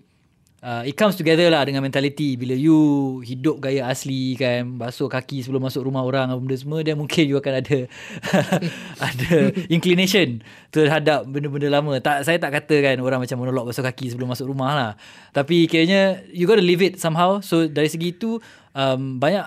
uh, 0.64 0.84
it 0.86 0.96
comes 0.96 1.16
together 1.16 1.48
lah 1.52 1.64
dengan 1.64 1.84
mentality. 1.84 2.36
Bila 2.36 2.56
you 2.56 3.20
hidup 3.24 3.64
gaya 3.64 3.88
asli 3.88 4.36
kan 4.36 4.80
basuh 4.80 5.08
kaki 5.08 5.44
sebelum 5.44 5.64
masuk 5.64 5.88
rumah 5.88 6.04
orang 6.04 6.32
apa 6.32 6.40
benda 6.40 6.58
semua 6.60 6.84
dan 6.84 7.00
mungkin 7.00 7.24
you 7.28 7.38
akan 7.40 7.54
ada 7.64 7.80
ada 9.08 9.32
inclination 9.72 10.44
terhadap 10.72 11.28
benda-benda 11.28 11.72
lama. 11.72 11.98
Tak 12.00 12.28
saya 12.28 12.38
tak 12.40 12.56
kata 12.60 12.76
kan 12.84 12.96
orang 13.00 13.20
macam 13.24 13.38
menolak 13.40 13.72
basuh 13.72 13.84
kaki 13.84 14.12
sebelum 14.14 14.32
masuk 14.32 14.52
rumah 14.52 14.72
lah. 14.76 14.92
Tapi 15.32 15.68
kiranya 15.68 16.24
you 16.32 16.46
gotta 16.48 16.64
live 16.64 16.84
it 16.84 17.00
somehow. 17.00 17.40
So 17.44 17.68
dari 17.68 17.88
segi 17.88 18.16
itu 18.16 18.40
um, 18.76 19.18
banyak 19.20 19.46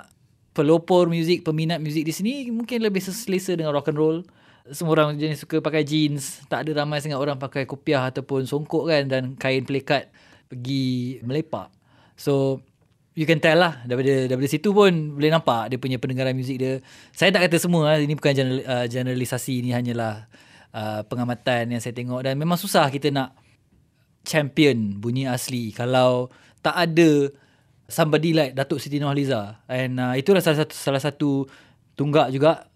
pelopor 0.53 1.09
muzik 1.09 1.49
peminat 1.49 1.81
muzik 1.81 2.05
di 2.05 2.13
sini 2.13 2.33
mungkin 2.53 2.85
lebih 2.85 3.01
seselesa 3.01 3.57
dengan 3.57 3.73
rock 3.73 3.93
and 3.93 3.99
roll. 4.01 4.19
Semua 4.63 4.95
orang 4.95 5.19
jenis 5.19 5.43
suka 5.43 5.59
pakai 5.59 5.83
jeans. 5.83 6.47
Tak 6.47 6.63
ada 6.63 6.87
ramai 6.87 7.03
sangat 7.03 7.19
orang 7.19 7.35
pakai 7.35 7.67
kopiah 7.67 8.07
ataupun 8.07 8.47
songkok 8.47 8.87
kan 8.87 9.11
dan 9.11 9.35
kain 9.35 9.67
pelekat 9.67 10.07
pergi 10.53 11.19
melepak. 11.25 11.73
So 12.15 12.61
you 13.17 13.25
can 13.25 13.41
tell 13.41 13.57
lah 13.57 13.81
daripada 13.89 14.29
daripada 14.29 14.49
situ 14.49 14.73
pun 14.73 15.17
boleh 15.17 15.33
nampak 15.33 15.73
dia 15.73 15.79
punya 15.81 15.97
pendengaran 15.97 16.37
muzik 16.37 16.61
dia. 16.61 16.85
Saya 17.17 17.33
tak 17.33 17.49
kata 17.49 17.57
semua 17.57 17.93
lah, 17.93 17.99
ini 18.01 18.13
bukan 18.13 18.33
general, 18.37 18.61
uh, 18.69 18.87
generalisasi 18.89 19.65
ini 19.65 19.73
hanyalah 19.73 20.29
uh, 20.73 21.01
pengamatan 21.09 21.77
yang 21.77 21.81
saya 21.81 21.97
tengok 21.97 22.25
dan 22.25 22.37
memang 22.37 22.57
susah 22.61 22.89
kita 22.89 23.13
nak 23.13 23.37
champion 24.23 25.03
bunyi 25.03 25.27
asli 25.27 25.75
kalau 25.75 26.31
tak 26.63 26.79
ada 26.79 27.27
somebody 27.91 28.33
like 28.33 28.55
Datuk 28.55 28.79
Siti 28.79 29.03
Nurhaliza 29.03 29.67
and 29.67 29.99
uh, 29.99 30.15
itulah 30.15 30.41
salah 30.41 30.63
satu 30.65 30.75
salah 30.75 31.03
satu 31.03 31.31
tunggak 31.99 32.31
juga 32.31 32.71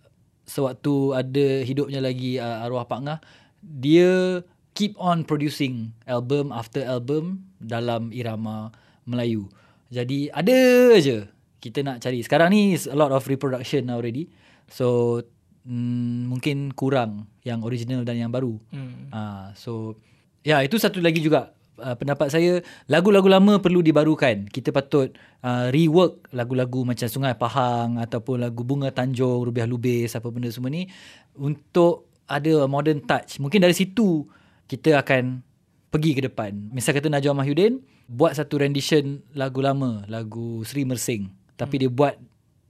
sewaktu 0.46 1.14
ada 1.14 1.46
hidupnya 1.62 2.02
lagi 2.02 2.38
uh, 2.38 2.66
arwah 2.66 2.86
Pak 2.86 3.00
Ngah 3.02 3.18
dia 3.62 4.42
keep 4.76 4.94
on 5.00 5.24
producing 5.24 5.94
album 6.04 6.50
after 6.52 6.82
album 6.84 7.45
dalam 7.66 8.14
irama 8.14 8.70
Melayu. 9.02 9.50
Jadi 9.90 10.30
ada 10.30 10.58
aja 10.94 11.26
kita 11.58 11.82
nak 11.82 11.98
cari. 11.98 12.22
Sekarang 12.22 12.54
ni 12.54 12.78
is 12.78 12.86
a 12.86 12.94
lot 12.94 13.10
of 13.10 13.26
reproduction 13.26 13.90
already. 13.90 14.30
So 14.70 15.18
mm, 15.66 16.30
mungkin 16.30 16.70
kurang 16.74 17.26
yang 17.42 17.66
original 17.66 18.06
dan 18.06 18.18
yang 18.18 18.30
baru. 18.30 18.58
Hmm. 18.70 19.10
Uh, 19.10 19.46
so 19.58 19.98
ya 20.46 20.58
yeah, 20.58 20.60
itu 20.62 20.78
satu 20.78 21.02
lagi 21.02 21.18
juga 21.18 21.54
uh, 21.78 21.94
pendapat 21.94 22.30
saya 22.30 22.62
lagu-lagu 22.90 23.26
lama 23.30 23.62
perlu 23.62 23.82
dibarukan. 23.82 24.50
Kita 24.50 24.74
patut 24.74 25.14
uh, 25.42 25.70
rework 25.70 26.30
lagu-lagu 26.34 26.82
macam 26.82 27.06
Sungai 27.06 27.34
Pahang 27.38 28.02
ataupun 28.02 28.42
lagu 28.42 28.66
Bunga 28.66 28.90
Tanjung, 28.90 29.46
Rubiah 29.46 29.68
Lubis 29.68 30.14
apa 30.18 30.30
benda 30.30 30.50
semua 30.50 30.70
ni 30.70 30.90
untuk 31.38 32.10
ada 32.26 32.66
modern 32.66 33.02
touch. 33.06 33.38
Mungkin 33.38 33.62
dari 33.62 33.74
situ 33.74 34.26
kita 34.66 34.98
akan 34.98 35.45
pergi 35.90 36.16
ke 36.18 36.22
depan. 36.26 36.52
Misal 36.74 36.96
kata 36.96 37.08
Najwa 37.08 37.42
Mahyudin 37.42 37.82
buat 38.06 38.34
satu 38.34 38.62
rendition 38.62 39.22
lagu 39.34 39.62
lama, 39.62 40.06
lagu 40.06 40.62
Sri 40.66 40.86
Mersing. 40.86 41.30
Tapi 41.56 41.74
hmm. 41.78 41.82
dia 41.82 41.90
buat 41.90 42.14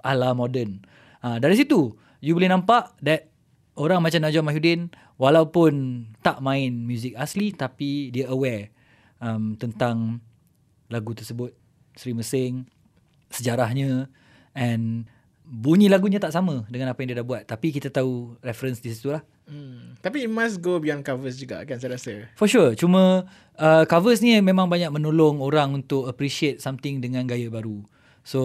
ala 0.05 0.33
modern. 0.33 0.81
Ha, 1.25 1.43
dari 1.43 1.59
situ, 1.59 1.97
you 2.23 2.37
boleh 2.37 2.53
nampak 2.53 2.95
that 3.03 3.29
orang 3.77 4.01
macam 4.01 4.23
Najwa 4.23 4.53
Mahyudin 4.53 4.93
walaupun 5.21 6.05
tak 6.21 6.41
main 6.45 6.87
muzik 6.87 7.17
asli 7.17 7.53
tapi 7.53 8.13
dia 8.13 8.29
aware 8.29 8.73
um, 9.21 9.57
tentang 9.59 10.21
lagu 10.89 11.13
tersebut. 11.13 11.53
Sri 11.97 12.13
Mersing, 12.13 12.69
sejarahnya 13.33 14.13
and 14.53 15.09
bunyi 15.47 15.89
lagunya 15.89 16.21
tak 16.21 16.35
sama 16.35 16.67
dengan 16.69 16.93
apa 16.93 17.01
yang 17.01 17.09
dia 17.15 17.19
dah 17.23 17.27
buat. 17.27 17.43
Tapi 17.49 17.73
kita 17.73 17.89
tahu 17.89 18.37
reference 18.45 18.85
di 18.85 18.93
situ 18.93 19.15
lah. 19.15 19.25
Hmm. 19.47 19.95
Tapi 20.03 20.27
it 20.27 20.31
must 20.31 20.59
go 20.59 20.83
beyond 20.83 21.07
covers 21.07 21.39
juga 21.39 21.63
kan 21.63 21.79
saya 21.79 21.95
rasa. 21.95 22.27
For 22.35 22.51
sure. 22.51 22.75
Cuma 22.75 23.31
uh, 23.55 23.85
covers 23.87 24.19
ni 24.19 24.35
memang 24.43 24.67
banyak 24.67 24.91
menolong 24.91 25.39
orang 25.39 25.83
untuk 25.83 26.11
appreciate 26.11 26.59
something 26.59 26.99
dengan 26.99 27.31
gaya 27.31 27.47
baru. 27.47 27.87
So 28.27 28.41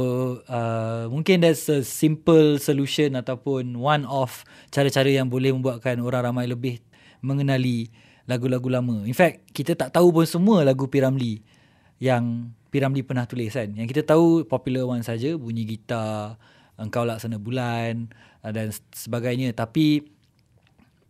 uh, 0.45 1.09
mungkin 1.09 1.41
that's 1.41 1.65
a 1.73 1.81
simple 1.81 2.61
solution 2.61 3.17
ataupun 3.17 3.73
one 3.81 4.05
of 4.05 4.45
cara-cara 4.69 5.09
yang 5.09 5.25
boleh 5.25 5.49
membuatkan 5.49 5.97
orang 6.05 6.29
ramai 6.29 6.45
lebih 6.45 6.77
mengenali 7.25 7.89
lagu-lagu 8.29 8.69
lama. 8.69 9.01
In 9.09 9.17
fact, 9.17 9.49
kita 9.57 9.73
tak 9.73 9.89
tahu 9.97 10.13
pun 10.13 10.29
semua 10.29 10.61
lagu 10.61 10.85
Piramli 10.85 11.41
yang 11.97 12.53
Piramli 12.69 13.01
pernah 13.01 13.25
tulis 13.25 13.57
kan. 13.57 13.73
Yang 13.73 13.97
kita 13.97 14.13
tahu 14.13 14.45
popular 14.45 14.85
one 14.85 15.01
saja, 15.01 15.33
bunyi 15.33 15.65
gitar, 15.65 16.37
engkau 16.77 17.01
laksana 17.01 17.41
bulan 17.41 18.05
uh, 18.45 18.53
dan 18.53 18.69
sebagainya. 18.93 19.49
Tapi 19.57 20.05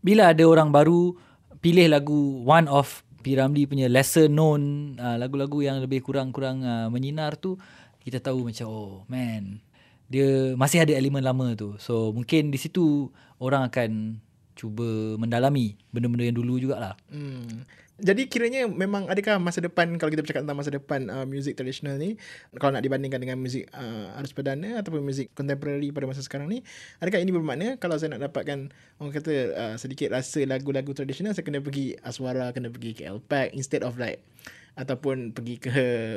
bila 0.02 0.34
ada 0.34 0.44
orang 0.46 0.74
baru 0.74 1.14
pilih 1.62 1.88
lagu 1.90 2.42
one 2.44 2.66
of 2.66 3.06
P. 3.22 3.38
Ramlee 3.38 3.70
punya 3.70 3.86
lesser 3.86 4.26
known 4.26 4.94
uh, 4.98 5.14
lagu-lagu 5.16 5.62
yang 5.62 5.78
lebih 5.78 6.02
kurang-kurang 6.02 6.66
uh, 6.66 6.90
menyinar 6.90 7.38
tu 7.38 7.54
kita 8.02 8.18
tahu 8.18 8.50
macam 8.50 8.66
oh 8.66 9.06
man 9.06 9.62
dia 10.10 10.58
masih 10.58 10.82
ada 10.84 10.98
elemen 10.98 11.22
lama 11.22 11.54
tu 11.54 11.78
so 11.78 12.10
mungkin 12.12 12.50
di 12.50 12.58
situ 12.58 13.14
orang 13.38 13.70
akan 13.70 14.18
cuba 14.58 15.16
mendalami 15.22 15.78
benda-benda 15.94 16.28
yang 16.28 16.38
dulu 16.42 16.58
jugalah 16.58 16.98
Hmm. 17.14 17.62
Jadi 18.02 18.26
kiranya 18.26 18.66
memang 18.66 19.06
adakah 19.06 19.38
masa 19.38 19.62
depan 19.62 19.94
kalau 20.02 20.10
kita 20.10 20.26
bercakap 20.26 20.42
tentang 20.42 20.58
masa 20.58 20.74
depan 20.74 21.06
uh, 21.08 21.26
muzik 21.30 21.54
tradisional 21.54 22.02
ni 22.02 22.18
kalau 22.58 22.74
nak 22.74 22.82
dibandingkan 22.82 23.22
dengan 23.22 23.38
muzik 23.38 23.70
uh, 23.72 24.18
arus 24.18 24.34
perdana 24.34 24.82
ataupun 24.82 25.06
muzik 25.06 25.30
contemporary 25.38 25.94
pada 25.94 26.10
masa 26.10 26.26
sekarang 26.26 26.50
ni 26.50 26.66
adakah 26.98 27.22
ini 27.22 27.30
bermakna 27.30 27.78
kalau 27.78 28.02
saya 28.02 28.18
nak 28.18 28.34
dapatkan 28.34 28.74
orang 28.98 29.14
kata 29.14 29.34
uh, 29.54 29.76
sedikit 29.78 30.18
rasa 30.18 30.42
lagu-lagu 30.50 30.90
tradisional 30.98 31.38
saya 31.38 31.46
kena 31.46 31.62
pergi 31.62 31.94
Aswara 32.02 32.50
kena 32.52 32.74
pergi 32.74 32.98
ke 32.98 33.06
LPAC 33.06 33.54
instead 33.54 33.86
of 33.86 34.02
like 34.02 34.26
ataupun 34.72 35.36
pergi 35.36 35.60
ke 35.60 35.72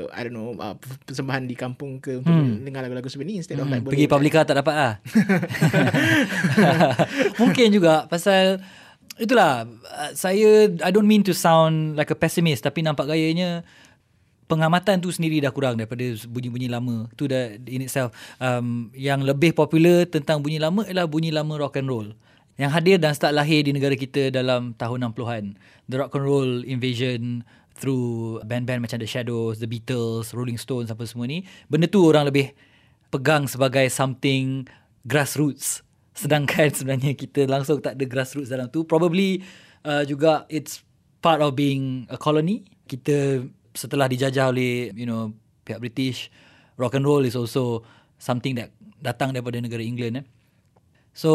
I 0.09 0.20
don't 0.25 0.33
know 0.33 0.55
uh, 0.57 0.79
persembahan 1.05 1.51
di 1.51 1.59
kampung 1.59 1.99
ke 1.99 2.23
untuk 2.23 2.33
hmm. 2.33 2.62
dengar 2.62 2.87
lagu-lagu 2.87 3.11
sebenarnya 3.11 3.42
instead 3.42 3.59
hmm. 3.59 3.66
of 3.66 3.73
like 3.75 3.85
pergi 3.85 4.07
publika 4.07 4.47
tak 4.47 4.62
dapat 4.62 4.75
lah 4.75 4.92
mungkin 7.42 7.75
juga 7.75 8.07
pasal 8.07 8.62
itulah 9.20 9.68
uh, 9.68 10.11
saya 10.16 10.70
I 10.83 10.90
don't 10.90 11.07
mean 11.07 11.22
to 11.27 11.35
sound 11.37 11.94
like 11.94 12.11
a 12.11 12.18
pessimist 12.18 12.66
tapi 12.66 12.83
nampak 12.83 13.07
gayanya 13.11 13.62
pengamatan 14.44 15.00
tu 15.00 15.09
sendiri 15.09 15.40
dah 15.40 15.55
kurang 15.55 15.81
daripada 15.81 16.05
bunyi-bunyi 16.29 16.68
lama 16.68 17.09
tu 17.16 17.31
dah 17.31 17.57
in 17.64 17.87
itself 17.87 18.12
um, 18.42 18.92
yang 18.92 19.24
lebih 19.24 19.57
popular 19.57 20.05
tentang 20.05 20.42
bunyi 20.44 20.61
lama 20.61 20.85
ialah 20.85 21.09
bunyi 21.09 21.33
lama 21.33 21.57
rock 21.57 21.81
and 21.81 21.88
roll 21.88 22.09
yang 22.55 22.70
hadir 22.70 23.03
dan 23.03 23.14
start 23.18 23.35
lahir 23.35 23.66
di 23.66 23.74
negara 23.74 23.98
kita 23.98 24.31
dalam 24.31 24.79
tahun 24.79 25.11
60-an. 25.11 25.59
The 25.90 25.96
rock 25.98 26.14
and 26.14 26.24
roll 26.24 26.50
invasion 26.62 27.42
through 27.74 28.38
band-band 28.46 28.87
macam 28.87 29.03
The 29.03 29.11
Shadows, 29.11 29.59
The 29.59 29.66
Beatles, 29.66 30.31
Rolling 30.31 30.59
Stones 30.59 30.94
apa 30.94 31.03
semua 31.03 31.27
ni. 31.27 31.42
Benda 31.66 31.90
tu 31.90 32.07
orang 32.07 32.31
lebih 32.31 32.55
pegang 33.11 33.50
sebagai 33.50 33.90
something 33.90 34.70
grassroots. 35.03 35.83
Sedangkan 36.14 36.70
sebenarnya 36.79 37.18
kita 37.18 37.44
langsung 37.50 37.83
tak 37.83 37.98
ada 37.98 38.05
grassroots 38.07 38.48
dalam 38.48 38.70
tu. 38.70 38.87
Probably 38.87 39.42
uh, 39.83 40.07
juga 40.07 40.46
it's 40.46 40.81
part 41.18 41.42
of 41.42 41.59
being 41.59 42.07
a 42.09 42.16
colony. 42.16 42.64
Kita 42.87 43.42
setelah 43.74 44.07
dijajah 44.07 44.55
oleh 44.55 44.94
you 44.94 45.05
know 45.05 45.35
pihak 45.66 45.83
British, 45.83 46.31
rock 46.79 46.94
and 46.94 47.05
roll 47.05 47.27
is 47.27 47.35
also 47.35 47.83
something 48.16 48.55
that 48.55 48.70
datang 49.03 49.35
daripada 49.35 49.59
negara 49.59 49.83
England 49.83 50.22
eh. 50.22 50.27
So 51.12 51.33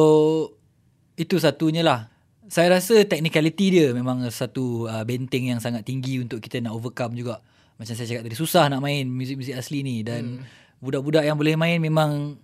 itu 1.20 1.38
satunya 1.38 1.84
lah. 1.84 2.10
Saya 2.50 2.82
rasa 2.82 3.06
technicality 3.06 3.70
dia 3.70 3.88
memang 3.94 4.26
satu 4.34 4.90
uh, 4.90 5.06
benteng 5.06 5.54
yang 5.54 5.62
sangat 5.62 5.86
tinggi 5.86 6.18
untuk 6.18 6.42
kita 6.42 6.58
nak 6.64 6.74
overcome 6.74 7.14
juga. 7.14 7.46
Macam 7.78 7.94
saya 7.94 8.10
cakap 8.10 8.26
tadi 8.26 8.36
susah 8.36 8.66
nak 8.74 8.82
main 8.82 9.06
muzik-muzik 9.06 9.54
asli 9.54 9.86
ni 9.86 10.02
dan 10.02 10.42
hmm. 10.42 10.82
budak-budak 10.82 11.24
yang 11.30 11.38
boleh 11.38 11.54
main 11.54 11.78
memang 11.78 12.42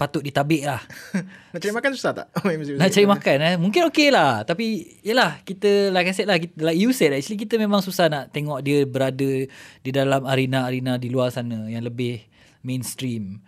patut 0.00 0.24
ditabik 0.24 0.64
lah. 0.64 0.80
Nak 1.52 1.60
cari 1.60 1.76
makan 1.76 1.90
susah 1.92 2.12
tak? 2.16 2.26
Nak 2.80 2.88
cari 2.88 3.04
makan 3.04 3.36
eh. 3.44 3.54
Mungkin 3.60 3.92
okey 3.92 4.08
lah. 4.08 4.48
Tapi 4.48 4.96
yelah 5.04 5.44
kita 5.44 5.92
like 5.92 6.08
I 6.08 6.14
said 6.16 6.24
lah. 6.24 6.40
Kita, 6.40 6.56
like 6.64 6.80
you 6.80 6.96
said 6.96 7.12
actually 7.12 7.36
kita 7.36 7.60
memang 7.60 7.84
susah 7.84 8.08
nak 8.08 8.32
tengok 8.32 8.64
dia 8.64 8.88
berada 8.88 9.44
di 9.84 9.90
dalam 9.92 10.24
arena-arena 10.24 10.96
di 10.96 11.12
luar 11.12 11.28
sana 11.28 11.68
yang 11.68 11.84
lebih 11.84 12.24
mainstream. 12.64 13.44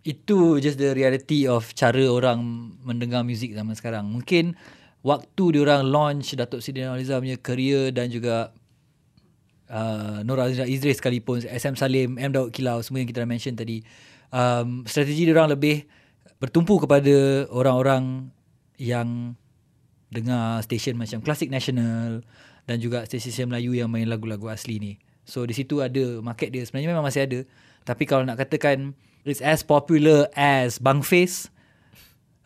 Itu 0.00 0.56
just 0.56 0.80
the 0.80 0.96
reality 0.96 1.44
of 1.44 1.68
cara 1.76 2.08
orang 2.08 2.40
mendengar 2.80 3.20
muzik 3.20 3.52
zaman 3.52 3.76
sekarang. 3.76 4.08
Mungkin 4.08 4.56
waktu 5.04 5.44
dia 5.52 5.60
orang 5.68 5.84
launch 5.84 6.32
Datuk 6.32 6.64
Siti 6.64 6.80
Nurhaliza 6.80 7.20
punya 7.20 7.36
career 7.36 7.92
dan 7.92 8.08
juga 8.08 8.56
uh, 9.68 10.24
Nur 10.24 10.40
Azizah 10.40 10.64
Idris 10.64 10.98
sekalipun, 10.98 11.44
SM 11.44 11.76
Salim, 11.76 12.16
M. 12.16 12.32
Daud 12.32 12.50
Kilau, 12.56 12.80
semua 12.80 13.04
yang 13.04 13.08
kita 13.08 13.22
dah 13.22 13.28
mention 13.28 13.54
tadi. 13.54 13.84
Um, 14.28 14.84
strategi 14.84 15.24
dia 15.24 15.32
orang 15.32 15.56
lebih 15.56 15.88
bertumpu 16.38 16.78
kepada 16.78 17.48
orang-orang 17.50 18.28
yang 18.78 19.34
dengar 20.08 20.62
stesen 20.64 20.96
macam 20.96 21.20
Classic 21.20 21.48
National 21.48 22.24
dan 22.68 22.76
juga 22.80 23.04
stesen 23.08 23.48
Melayu 23.48 23.76
yang 23.76 23.88
main 23.88 24.08
lagu-lagu 24.08 24.48
asli 24.48 24.80
ni. 24.80 24.92
So 25.28 25.44
di 25.44 25.52
situ 25.52 25.84
ada 25.84 26.24
market 26.24 26.48
dia 26.52 26.64
sebenarnya 26.64 26.96
memang 26.96 27.04
masih 27.04 27.28
ada. 27.28 27.40
Tapi 27.84 28.04
kalau 28.08 28.24
nak 28.24 28.40
katakan 28.40 28.96
it's 29.28 29.44
as 29.44 29.60
popular 29.60 30.28
as 30.32 30.80
Bang 30.80 31.04
Face 31.04 31.52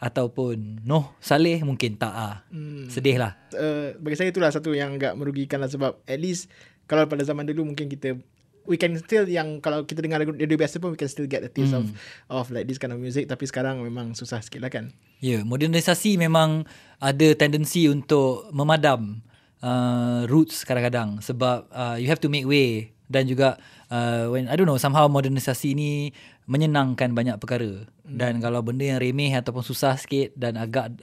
ataupun 0.02 0.82
Noh 0.82 1.14
Saleh 1.22 1.62
mungkin 1.62 1.94
tak 1.94 2.10
ah. 2.10 2.36
Hmm. 2.50 2.90
Sedih 2.90 3.22
lah. 3.22 3.38
uh, 3.54 3.94
bagi 4.02 4.18
saya 4.18 4.34
itulah 4.34 4.50
satu 4.50 4.74
yang 4.74 4.98
agak 4.98 5.14
merugikan 5.14 5.62
lah 5.62 5.70
sebab 5.70 6.02
at 6.02 6.18
least 6.18 6.50
kalau 6.90 7.06
pada 7.06 7.22
zaman 7.22 7.46
dulu 7.46 7.70
mungkin 7.70 7.86
kita 7.86 8.18
we 8.66 8.78
can 8.78 8.94
still 8.98 9.26
yang 9.26 9.58
kalau 9.58 9.82
kita 9.82 10.02
dengar 10.02 10.22
lagu 10.22 10.34
radio 10.34 10.58
biasa 10.58 10.78
pun 10.78 10.94
we 10.94 10.98
can 10.98 11.10
still 11.10 11.26
get 11.26 11.42
a 11.42 11.50
taste 11.50 11.74
Hmm. 11.74 11.82
of 11.82 11.86
of 12.30 12.46
like 12.54 12.66
this 12.70 12.78
kind 12.78 12.94
of 12.94 12.98
music 13.02 13.26
tapi 13.26 13.46
sekarang 13.46 13.82
memang 13.82 14.14
susah 14.14 14.38
sikit 14.42 14.62
lah 14.62 14.70
kan. 14.70 14.94
Ya, 15.22 15.38
yeah, 15.38 15.42
modernisasi 15.42 16.18
memang 16.18 16.66
ada 16.98 17.28
tendensi 17.38 17.86
untuk 17.86 18.50
memadam 18.50 19.22
uh, 19.62 20.26
roots 20.26 20.66
kadang-kadang 20.66 21.22
sebab 21.22 21.70
uh, 21.70 21.96
you 21.98 22.06
have 22.10 22.22
to 22.22 22.30
make 22.30 22.46
way 22.46 22.94
dan 23.10 23.28
juga 23.28 23.58
uh, 23.90 24.30
when 24.30 24.48
I 24.48 24.54
don't 24.58 24.66
know 24.66 24.80
somehow 24.80 25.06
modernisasi 25.06 25.74
ni 25.74 26.10
menyenangkan 26.46 27.14
banyak 27.14 27.38
perkara 27.38 27.86
hmm. 27.86 28.18
dan 28.18 28.42
kalau 28.42 28.62
benda 28.62 28.82
yang 28.86 28.98
remeh 28.98 29.30
ataupun 29.34 29.62
susah 29.62 29.94
sikit 29.98 30.34
dan 30.34 30.58
agak 30.58 30.98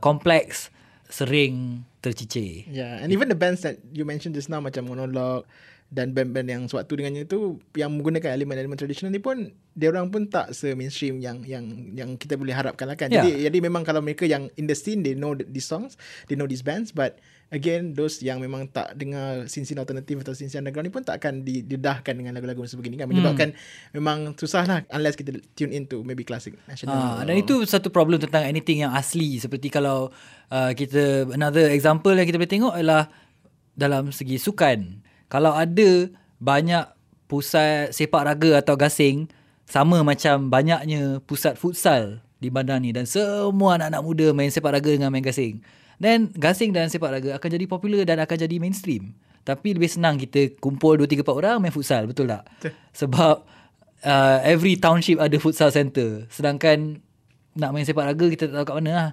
kompleks 0.00 0.68
sering 1.12 1.84
tercicir. 2.00 2.64
Yeah, 2.66 2.98
and 2.98 3.12
even 3.12 3.28
the 3.28 3.38
bands 3.38 3.62
that 3.62 3.78
you 3.92 4.08
mentioned 4.08 4.34
just 4.34 4.48
now 4.48 4.58
macam 4.58 4.88
Monologue 4.88 5.44
dan 5.92 6.16
band-band 6.16 6.48
yang 6.48 6.62
sewaktu 6.64 7.04
dengannya 7.04 7.28
tu 7.28 7.60
yang 7.76 7.92
menggunakan 7.92 8.32
elemen-elemen 8.32 8.80
tradisional 8.80 9.12
ni 9.12 9.20
pun 9.20 9.52
dia 9.76 9.92
orang 9.92 10.08
pun 10.08 10.24
tak 10.24 10.56
se-mainstream 10.56 11.20
yang 11.20 11.44
yang 11.44 11.92
yang 11.92 12.16
kita 12.16 12.40
boleh 12.40 12.56
harapkan 12.56 12.88
lah 12.88 12.96
kan. 12.96 13.12
Yeah. 13.12 13.28
Jadi 13.28 13.52
jadi 13.52 13.58
memang 13.60 13.84
kalau 13.84 14.00
mereka 14.00 14.24
yang 14.24 14.48
in 14.56 14.64
the 14.64 14.72
scene 14.72 15.04
they 15.04 15.12
know 15.12 15.36
these 15.36 15.68
songs, 15.68 16.00
they 16.32 16.36
know 16.36 16.48
these 16.48 16.64
bands 16.64 16.96
but 16.96 17.20
again 17.52 17.92
those 17.92 18.24
yang 18.24 18.40
memang 18.40 18.72
tak 18.72 18.96
dengar 18.96 19.44
scene-scene 19.44 19.76
alternatif 19.76 20.24
atau 20.24 20.32
scene-scene 20.32 20.64
underground 20.64 20.88
ni 20.88 20.92
pun 20.96 21.04
tak 21.04 21.20
akan 21.20 21.44
didedahkan 21.44 22.16
dengan 22.16 22.32
lagu-lagu 22.40 22.64
sebegini 22.64 22.96
kan 22.96 23.12
menyebabkan 23.12 23.52
hmm. 23.52 23.92
memang 23.92 24.32
susah 24.40 24.64
lah 24.64 24.80
unless 24.96 25.12
kita 25.12 25.36
tune 25.52 25.76
into 25.76 26.00
maybe 26.00 26.24
classic 26.24 26.56
national. 26.64 26.96
Ah, 26.96 27.20
dan 27.20 27.36
itu 27.36 27.68
satu 27.68 27.92
problem 27.92 28.16
tentang 28.16 28.48
anything 28.48 28.80
yang 28.80 28.96
asli 28.96 29.36
seperti 29.36 29.68
kalau 29.68 30.08
uh, 30.48 30.72
kita 30.72 31.28
another 31.36 31.68
example 31.68 32.16
yang 32.16 32.24
kita 32.24 32.40
boleh 32.40 32.48
tengok 32.48 32.72
adalah 32.72 33.12
dalam 33.76 34.08
segi 34.08 34.40
sukan. 34.40 35.11
Kalau 35.32 35.56
ada 35.56 36.12
banyak 36.36 36.84
pusat 37.24 37.96
sepak 37.96 38.28
raga 38.28 38.60
atau 38.60 38.76
gasing 38.76 39.32
sama 39.64 40.04
macam 40.04 40.52
banyaknya 40.52 41.24
pusat 41.24 41.56
futsal 41.56 42.20
di 42.36 42.52
bandar 42.52 42.76
ni 42.76 42.92
dan 42.92 43.08
semua 43.08 43.80
anak-anak 43.80 44.02
muda 44.04 44.26
main 44.36 44.52
sepak 44.52 44.76
raga 44.76 44.92
dengan 44.92 45.08
main 45.08 45.24
gasing. 45.24 45.64
Then 45.96 46.28
gasing 46.36 46.76
dan 46.76 46.92
sepak 46.92 47.08
raga 47.08 47.40
akan 47.40 47.48
jadi 47.48 47.64
popular 47.64 48.04
dan 48.04 48.20
akan 48.20 48.36
jadi 48.36 48.60
mainstream. 48.60 49.16
Tapi 49.48 49.72
lebih 49.72 49.88
senang 49.88 50.20
kita 50.20 50.52
kumpul 50.60 51.00
2 51.00 51.08
3 51.08 51.24
4 51.24 51.32
orang 51.32 51.56
main 51.64 51.72
futsal, 51.72 52.04
betul 52.04 52.28
tak? 52.28 52.44
Sebab 52.92 53.42
uh, 54.04 54.38
every 54.44 54.76
township 54.76 55.16
ada 55.16 55.34
futsal 55.40 55.72
center. 55.72 56.28
Sedangkan 56.28 57.00
nak 57.56 57.72
main 57.72 57.88
sepak 57.88 58.04
raga 58.04 58.26
kita 58.28 58.52
tak 58.52 58.54
tahu 58.60 58.66
kat 58.68 58.76
mana 58.84 58.90
lah. 58.92 59.10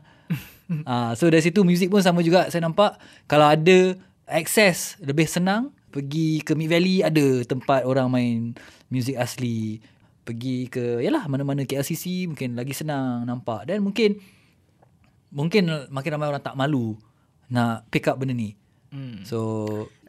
uh, 0.84 1.12
so 1.18 1.32
dari 1.32 1.48
situ 1.48 1.64
muzik 1.64 1.88
pun 1.88 2.04
sama 2.04 2.20
juga 2.20 2.52
saya 2.52 2.68
nampak 2.68 3.00
kalau 3.32 3.48
ada 3.48 3.96
access 4.28 5.00
lebih 5.00 5.26
senang 5.26 5.72
pergi 5.90 6.46
ke 6.46 6.54
Mid 6.54 6.70
Valley 6.70 7.02
ada 7.02 7.42
tempat 7.46 7.86
orang 7.86 8.08
main 8.10 8.38
muzik 8.94 9.18
asli 9.18 9.82
pergi 10.22 10.70
ke 10.70 11.02
yalah 11.02 11.26
mana-mana 11.26 11.66
KLCC 11.66 12.30
mungkin 12.30 12.54
lagi 12.54 12.78
senang 12.78 13.26
nampak 13.26 13.66
dan 13.66 13.82
mungkin 13.82 14.22
mungkin 15.34 15.90
makin 15.90 16.12
ramai 16.14 16.30
orang 16.30 16.44
tak 16.46 16.58
malu 16.58 16.98
nak 17.50 17.90
pick 17.90 18.06
up 18.06 18.22
benda 18.22 18.38
ni. 18.38 18.59
Hmm. 18.90 19.22
So 19.22 19.40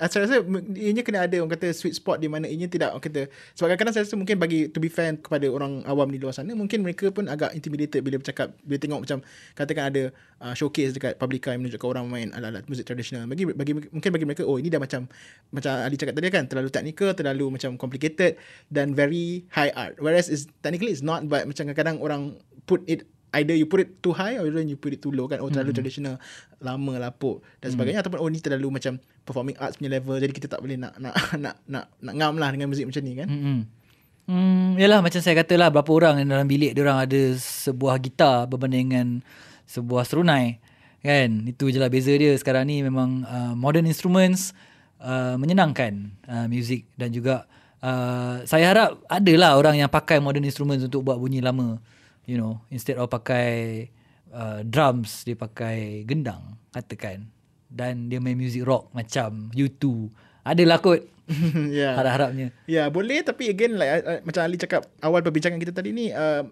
Ah, 0.00 0.08
Saya 0.08 0.24
rasa 0.24 0.40
ianya 0.72 1.04
kena 1.04 1.28
ada 1.28 1.36
orang 1.36 1.52
kata 1.52 1.76
sweet 1.76 1.92
spot 1.92 2.16
di 2.16 2.32
mana 2.32 2.48
ianya 2.48 2.64
tidak 2.64 2.96
orang 2.96 3.04
kata 3.04 3.28
sebab 3.52 3.68
kadang-kadang 3.68 3.92
saya 3.92 4.02
rasa 4.08 4.16
mungkin 4.16 4.40
bagi 4.40 4.72
to 4.72 4.80
be 4.80 4.88
fair 4.88 5.12
kepada 5.20 5.44
orang 5.52 5.84
awam 5.84 6.08
di 6.08 6.16
luar 6.16 6.32
sana 6.32 6.56
mungkin 6.56 6.80
mereka 6.80 7.12
pun 7.12 7.28
agak 7.28 7.52
intimidated 7.52 8.00
bila 8.00 8.16
bercakap 8.16 8.56
bila 8.64 8.80
tengok 8.80 9.04
macam 9.04 9.18
katakan 9.52 9.84
ada 9.92 10.02
uh, 10.40 10.56
showcase 10.56 10.96
dekat 10.96 11.20
Publica 11.20 11.52
yang 11.52 11.60
menunjukkan 11.60 11.88
orang 11.92 12.08
main 12.08 12.28
alat-alat 12.32 12.64
muzik 12.72 12.88
tradisional. 12.88 13.28
Bagi 13.28 13.44
bagi 13.52 13.72
mungkin 13.92 14.10
bagi 14.16 14.24
mereka 14.24 14.42
oh 14.48 14.56
ini 14.56 14.72
dah 14.72 14.80
macam 14.80 15.04
macam 15.52 15.70
Ali 15.84 16.00
cakap 16.00 16.16
tadi 16.16 16.32
kan 16.32 16.48
terlalu 16.48 16.72
technical 16.72 17.12
terlalu 17.12 17.60
macam 17.60 17.76
complicated 17.76 18.40
dan 18.72 18.96
very 18.96 19.44
high 19.52 19.70
art. 19.76 20.00
Whereas 20.00 20.32
is 20.32 20.48
technically 20.64 20.96
it's 20.96 21.04
not 21.04 21.28
but 21.28 21.44
macam 21.44 21.68
kadang-kadang 21.68 22.00
orang 22.00 22.22
put 22.64 22.80
it 22.88 23.04
either 23.38 23.54
you 23.54 23.66
put 23.66 23.86
it 23.86 24.02
too 24.02 24.10
high 24.10 24.38
or 24.40 24.48
then 24.50 24.66
you 24.66 24.74
put 24.74 24.90
it 24.90 24.98
too 24.98 25.14
low 25.14 25.30
kan 25.30 25.38
oh 25.38 25.50
terlalu 25.52 25.70
traditional 25.76 26.18
lama 26.58 26.98
lapuk 26.98 27.42
dan 27.62 27.70
sebagainya 27.70 28.02
ataupun 28.02 28.18
oh 28.18 28.28
ni 28.28 28.42
terlalu 28.42 28.74
macam 28.74 28.98
performing 29.22 29.54
arts 29.58 29.78
punya 29.78 29.98
level 29.98 30.18
jadi 30.18 30.32
kita 30.34 30.46
tak 30.50 30.60
boleh 30.60 30.76
nak 30.76 30.98
nak 30.98 31.14
nak 31.44 31.56
nak 31.66 31.84
nak 32.02 32.14
ngam 32.14 32.34
lah 32.38 32.48
dengan 32.50 32.66
muzik 32.70 32.86
macam 32.86 33.02
ni 33.02 33.14
kan 33.14 33.28
Hmm. 33.30 33.62
Hmm, 34.30 34.78
yalah 34.78 35.02
macam 35.02 35.18
saya 35.18 35.42
kata 35.42 35.58
lah 35.58 35.74
berapa 35.74 35.90
orang 35.90 36.22
yang 36.22 36.30
dalam 36.30 36.46
bilik 36.46 36.70
dia 36.70 36.86
orang 36.86 37.02
ada 37.02 37.34
sebuah 37.34 37.98
gitar 37.98 38.46
berbanding 38.46 38.86
dengan 38.86 39.08
sebuah 39.66 40.06
serunai. 40.06 40.62
Kan? 41.02 41.50
Itu 41.50 41.66
je 41.66 41.82
lah 41.82 41.90
beza 41.90 42.14
dia. 42.14 42.30
Sekarang 42.38 42.62
ni 42.70 42.78
memang 42.78 43.26
uh, 43.26 43.58
modern 43.58 43.90
instruments 43.90 44.54
uh, 45.02 45.34
menyenangkan 45.34 46.14
uh, 46.30 46.46
music 46.46 46.86
dan 46.94 47.10
juga 47.10 47.42
uh, 47.82 48.46
saya 48.46 48.70
harap 48.70 49.02
adalah 49.10 49.58
orang 49.58 49.82
yang 49.82 49.90
pakai 49.90 50.22
modern 50.22 50.46
instruments 50.46 50.86
untuk 50.86 51.02
buat 51.02 51.18
bunyi 51.18 51.42
lama. 51.42 51.82
You 52.28 52.36
know, 52.38 52.62
instead 52.68 53.00
of 53.00 53.10
pakai 53.10 53.88
uh, 54.30 54.60
drums, 54.62 55.24
dia 55.26 55.34
pakai 55.34 56.06
gendang 56.06 56.58
katakan. 56.70 57.28
Dan 57.70 58.10
dia 58.10 58.18
main 58.18 58.34
music 58.34 58.66
rock 58.66 58.90
macam 58.90 59.50
U2. 59.54 60.10
Adalah 60.42 60.82
kot 60.82 61.06
ya 61.78 61.94
harap-harapnya. 61.94 62.50
ya 62.66 62.90
boleh 62.90 63.22
tapi 63.22 63.46
again 63.46 63.78
like 63.78 64.02
uh, 64.02 64.18
uh, 64.18 64.20
macam 64.26 64.40
Ali 64.42 64.58
cakap 64.58 64.82
awal 64.98 65.22
perbincangan 65.22 65.62
kita 65.62 65.70
tadi 65.70 65.94
ni 65.94 66.10
uh, 66.10 66.42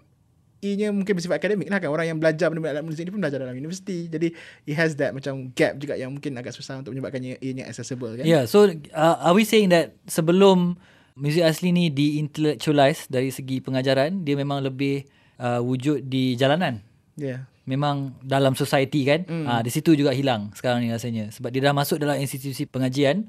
ianya 0.63 0.91
mungkin 0.91 1.19
bersifat 1.19 1.39
akademik 1.39 1.71
lah 1.71 1.79
kan 1.79 1.91
orang 1.91 2.07
yang 2.15 2.19
belajar 2.19 2.51
benda-benda 2.51 2.79
alat 2.79 2.85
muzik 2.87 3.07
ni 3.07 3.11
pun 3.11 3.19
belajar 3.23 3.43
dalam 3.43 3.55
universiti 3.55 4.11
jadi 4.11 4.31
it 4.67 4.75
has 4.75 4.95
that 4.99 5.15
macam 5.15 5.51
gap 5.55 5.79
juga 5.79 5.95
yang 5.95 6.11
mungkin 6.15 6.35
agak 6.39 6.55
susah 6.55 6.79
untuk 6.83 6.95
menyebabkannya 6.95 7.43
ianya 7.43 7.67
accessible 7.67 8.15
kan 8.19 8.23
Yeah, 8.27 8.47
so 8.47 8.71
uh, 8.95 9.17
are 9.19 9.35
we 9.35 9.47
saying 9.47 9.71
that 9.71 9.99
sebelum 10.07 10.79
muzik 11.19 11.43
asli 11.43 11.75
ni 11.75 11.91
di-intellectualize 11.91 13.11
dari 13.11 13.35
segi 13.35 13.59
pengajaran, 13.59 14.23
dia 14.23 14.39
memang 14.39 14.63
lebih 14.63 15.07
uh, 15.39 15.61
wujud 15.63 16.07
di 16.07 16.35
jalanan? 16.35 16.83
yeah 17.19 17.47
Memang 17.69 18.17
dalam 18.25 18.57
society 18.57 19.05
kan? 19.05 19.29
Mm. 19.29 19.45
Uh, 19.45 19.61
di 19.61 19.69
situ 19.69 19.93
juga 19.93 20.17
hilang 20.17 20.49
sekarang 20.57 20.81
ni 20.81 20.89
rasanya. 20.89 21.29
Sebab 21.29 21.53
dia 21.53 21.69
dah 21.69 21.77
masuk 21.77 22.01
dalam 22.01 22.17
institusi 22.17 22.65
pengajian, 22.65 23.29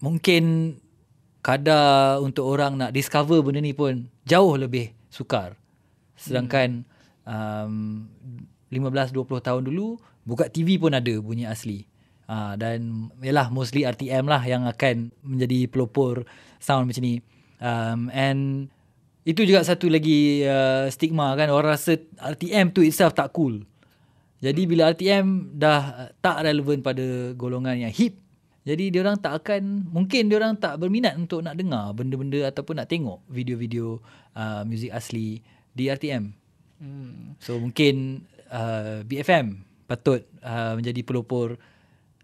mungkin 0.00 0.76
kadar 1.44 2.16
untuk 2.24 2.48
orang 2.48 2.80
nak 2.80 2.96
discover 2.96 3.44
benda 3.44 3.60
ni 3.60 3.76
pun 3.76 4.08
jauh 4.24 4.56
lebih 4.56 4.96
sukar. 5.12 5.60
Sedangkan 6.16 6.88
um, 7.28 8.08
15-20 8.72 9.44
tahun 9.44 9.62
dulu 9.68 10.00
buka 10.24 10.48
TV 10.48 10.80
pun 10.80 10.96
ada 10.96 11.12
bunyi 11.20 11.44
asli. 11.44 11.84
Uh, 12.26 12.56
dan 12.58 13.12
yalah 13.22 13.52
mostly 13.52 13.86
RTM 13.86 14.26
lah 14.26 14.40
yang 14.42 14.66
akan 14.66 15.14
menjadi 15.20 15.68
pelopor 15.68 16.24
sound 16.58 16.88
macam 16.88 17.04
ni. 17.04 17.20
Um, 17.60 18.08
and 18.08 18.72
itu 19.26 19.42
juga 19.42 19.66
satu 19.66 19.90
lagi 19.90 20.46
uh, 20.46 20.86
stigma 20.86 21.34
kan 21.34 21.50
orang 21.50 21.74
rasa 21.74 21.98
RTM 22.22 22.70
tu 22.70 22.86
itself 22.86 23.10
tak 23.10 23.34
cool. 23.34 23.66
Jadi 24.38 24.70
bila 24.70 24.94
RTM 24.94 25.58
dah 25.58 26.14
tak 26.22 26.46
relevan 26.46 26.78
pada 26.78 27.34
golongan 27.34 27.74
yang 27.74 27.90
hip, 27.90 28.14
jadi 28.62 28.94
dia 28.94 29.02
orang 29.02 29.18
tak 29.18 29.42
akan 29.42 29.90
mungkin 29.90 30.30
dia 30.30 30.38
orang 30.38 30.54
tak 30.54 30.78
berminat 30.78 31.18
untuk 31.18 31.42
nak 31.42 31.58
dengar 31.58 31.90
benda-benda 31.94 32.50
ataupun 32.50 32.78
nak 32.78 32.86
tengok 32.86 33.22
video-video 33.26 33.98
uh, 34.38 34.62
muzik 34.62 34.94
asli 34.94 35.42
di 35.74 35.90
RTM. 35.90 36.30
Hmm. 36.78 37.34
So 37.42 37.58
mungkin 37.58 38.26
uh, 38.50 39.02
BFM 39.02 39.62
patut 39.90 40.22
uh, 40.42 40.78
menjadi 40.78 41.02
pelopor 41.02 41.58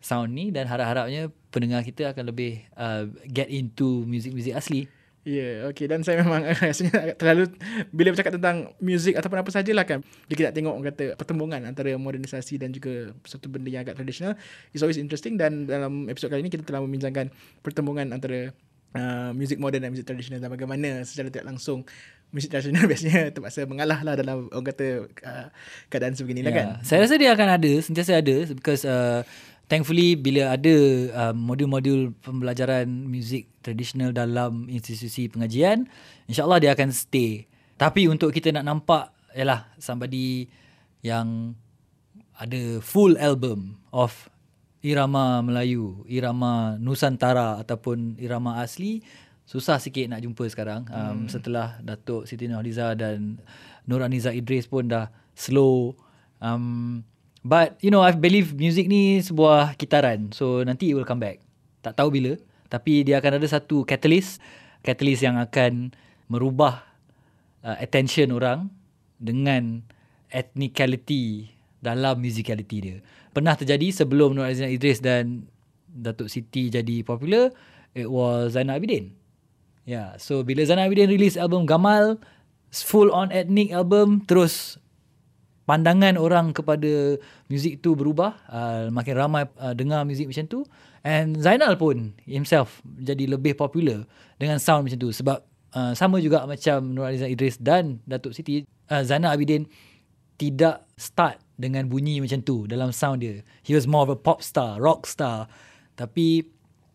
sound 0.03 0.35
ni 0.35 0.51
dan 0.51 0.67
harap-harapnya 0.67 1.31
pendengar 1.55 1.87
kita 1.87 2.11
akan 2.11 2.31
lebih 2.31 2.62
uh, 2.75 3.07
get 3.27 3.47
into 3.51 4.03
muzik-muzik 4.07 4.55
asli. 4.55 4.91
Ya, 5.22 5.38
yeah, 5.38 5.70
okay. 5.70 5.87
Dan 5.87 6.02
saya 6.02 6.18
memang 6.18 6.42
rasanya 6.66 7.14
terlalu 7.14 7.54
bila 7.94 8.11
bercakap 8.11 8.35
tentang 8.35 8.74
muzik 8.82 9.14
ataupun 9.14 9.38
apa 9.38 9.50
sajalah 9.54 9.87
kan. 9.87 10.02
Bila 10.26 10.35
kita 10.35 10.46
nak 10.50 10.56
tengok 10.58 10.72
orang 10.74 10.87
kata 10.90 11.04
pertembungan 11.14 11.61
antara 11.62 11.94
modernisasi 11.94 12.58
dan 12.58 12.74
juga 12.74 13.14
satu 13.22 13.46
benda 13.46 13.70
yang 13.70 13.87
agak 13.87 14.02
tradisional 14.02 14.35
is 14.74 14.82
always 14.82 14.98
interesting 14.98 15.38
dan 15.38 15.70
dalam 15.70 16.11
episod 16.11 16.26
kali 16.26 16.42
ini 16.42 16.50
kita 16.50 16.66
telah 16.66 16.82
membincangkan 16.82 17.30
pertembungan 17.62 18.11
antara 18.11 18.50
uh, 18.98 19.30
muzik 19.30 19.62
moden 19.62 19.87
dan 19.87 19.94
muzik 19.94 20.11
tradisional 20.11 20.42
dan 20.42 20.50
bagaimana 20.50 21.06
secara 21.06 21.30
tidak 21.30 21.54
langsung 21.54 21.87
muzik 22.35 22.50
tradisional 22.50 22.82
biasanya 22.90 23.30
terpaksa 23.30 23.62
mengalah 23.68 24.02
lah 24.02 24.18
dalam 24.18 24.50
orang 24.50 24.66
kata 24.74 25.06
uh, 25.22 25.46
keadaan 25.87 26.18
sebegini 26.18 26.42
yeah. 26.42 26.50
lah 26.50 26.54
kan. 26.58 26.66
Saya 26.82 26.98
rasa 27.06 27.14
dia 27.14 27.30
akan 27.30 27.48
ada, 27.62 27.72
sentiasa 27.78 28.18
ada 28.18 28.37
because 28.50 28.82
uh, 28.82 29.22
thankfully 29.72 30.20
bila 30.20 30.52
ada 30.52 30.76
uh, 31.16 31.32
modul-modul 31.32 32.12
pembelajaran 32.20 32.85
muzik 33.08 33.48
tradisional 33.64 34.12
dalam 34.12 34.68
institusi 34.68 35.32
pengajian, 35.32 35.88
insyaAllah 36.28 36.61
dia 36.61 36.76
akan 36.76 36.92
stay. 36.92 37.48
Tapi 37.80 38.04
untuk 38.04 38.37
kita 38.37 38.52
nak 38.52 38.68
nampak, 38.68 39.08
ialah 39.32 39.72
somebody 39.80 40.44
yang 41.00 41.56
ada 42.37 42.85
full 42.85 43.16
album 43.16 43.80
of 43.96 44.28
irama 44.85 45.40
Melayu, 45.40 46.04
irama 46.04 46.76
Nusantara 46.76 47.56
ataupun 47.56 48.20
irama 48.20 48.61
asli, 48.61 49.00
susah 49.48 49.80
sikit 49.80 50.04
nak 50.12 50.20
jumpa 50.20 50.44
sekarang. 50.52 50.85
Um, 50.92 51.24
hmm. 51.24 51.28
Setelah 51.32 51.80
Datuk 51.80 52.28
Siti 52.28 52.44
Nurhaliza 52.44 52.92
dan 52.92 53.40
Nur 53.88 54.04
Aniza 54.04 54.37
Idris 54.37 54.68
pun 54.68 54.85
dah 54.85 55.08
slow. 55.32 55.96
Um, 56.44 57.08
But 57.42 57.78
you 57.83 57.90
know 57.90 58.07
I 58.07 58.14
believe 58.14 58.55
music 58.55 58.87
ni 58.87 59.18
sebuah 59.18 59.74
kitaran. 59.74 60.31
So 60.31 60.62
nanti 60.62 60.90
it 60.90 60.94
will 60.94 61.07
come 61.07 61.18
back. 61.18 61.42
Tak 61.83 61.98
tahu 61.98 62.14
bila. 62.14 62.38
Tapi 62.70 63.02
dia 63.02 63.18
akan 63.18 63.42
ada 63.42 63.48
satu 63.50 63.83
catalyst. 63.83 64.38
Catalyst 64.87 65.26
yang 65.26 65.38
akan 65.38 65.90
merubah 66.31 66.87
uh, 67.66 67.76
attention 67.83 68.31
orang 68.31 68.70
dengan 69.18 69.83
ethnicality 70.31 71.50
dalam 71.83 72.22
musicality 72.22 72.78
dia. 72.78 72.96
Pernah 73.35 73.59
terjadi 73.59 73.90
sebelum 73.90 74.38
Nur 74.38 74.46
Azizan 74.46 74.70
Idris 74.70 75.02
dan 75.02 75.50
Datuk 75.90 76.31
Siti 76.31 76.70
jadi 76.70 77.02
popular. 77.02 77.50
It 77.92 78.09
was 78.09 78.57
Zainal 78.57 78.81
Abidin. 78.81 79.12
Yeah, 79.85 80.14
so 80.16 80.46
bila 80.46 80.62
Zainal 80.64 80.88
Abidin 80.88 81.11
release 81.11 81.37
album 81.37 81.66
Gamal, 81.66 82.16
full 82.72 83.12
on 83.12 83.28
ethnic 83.35 83.74
album, 83.74 84.24
terus 84.24 84.78
pandangan 85.72 86.20
orang 86.20 86.52
kepada 86.52 87.16
muzik 87.48 87.80
tu 87.80 87.96
berubah 87.96 88.37
uh, 88.52 88.92
makin 88.92 89.16
ramai 89.16 89.48
uh, 89.56 89.72
dengar 89.72 90.04
muzik 90.04 90.28
macam 90.28 90.44
tu. 90.44 90.61
And 91.00 91.40
Zainal 91.40 91.80
pun 91.80 92.12
himself 92.28 92.85
jadi 92.85 93.24
lebih 93.24 93.56
popular 93.56 94.04
dengan 94.37 94.61
sound 94.61 94.85
macam 94.85 95.00
tu. 95.00 95.08
Sebab 95.16 95.40
uh, 95.72 95.96
sama 95.96 96.20
juga 96.20 96.44
macam 96.44 96.92
Nur 96.92 97.08
Alizan 97.08 97.32
Idris 97.32 97.56
dan 97.56 98.04
Datuk 98.04 98.37
Siti 98.37 98.68
uh, 98.92 99.00
Zainal 99.00 99.32
Abidin 99.32 99.64
tidak 100.37 100.85
start 101.00 101.40
dengan 101.56 101.88
bunyi 101.88 102.20
macam 102.20 102.44
tu 102.44 102.68
dalam 102.68 102.92
sound 102.92 103.24
dia. 103.24 103.40
He 103.64 103.72
was 103.72 103.88
more 103.88 104.04
of 104.04 104.12
a 104.12 104.18
pop 104.20 104.44
star 104.44 104.76
rock 104.76 105.08
star. 105.08 105.48
Tapi 105.96 106.44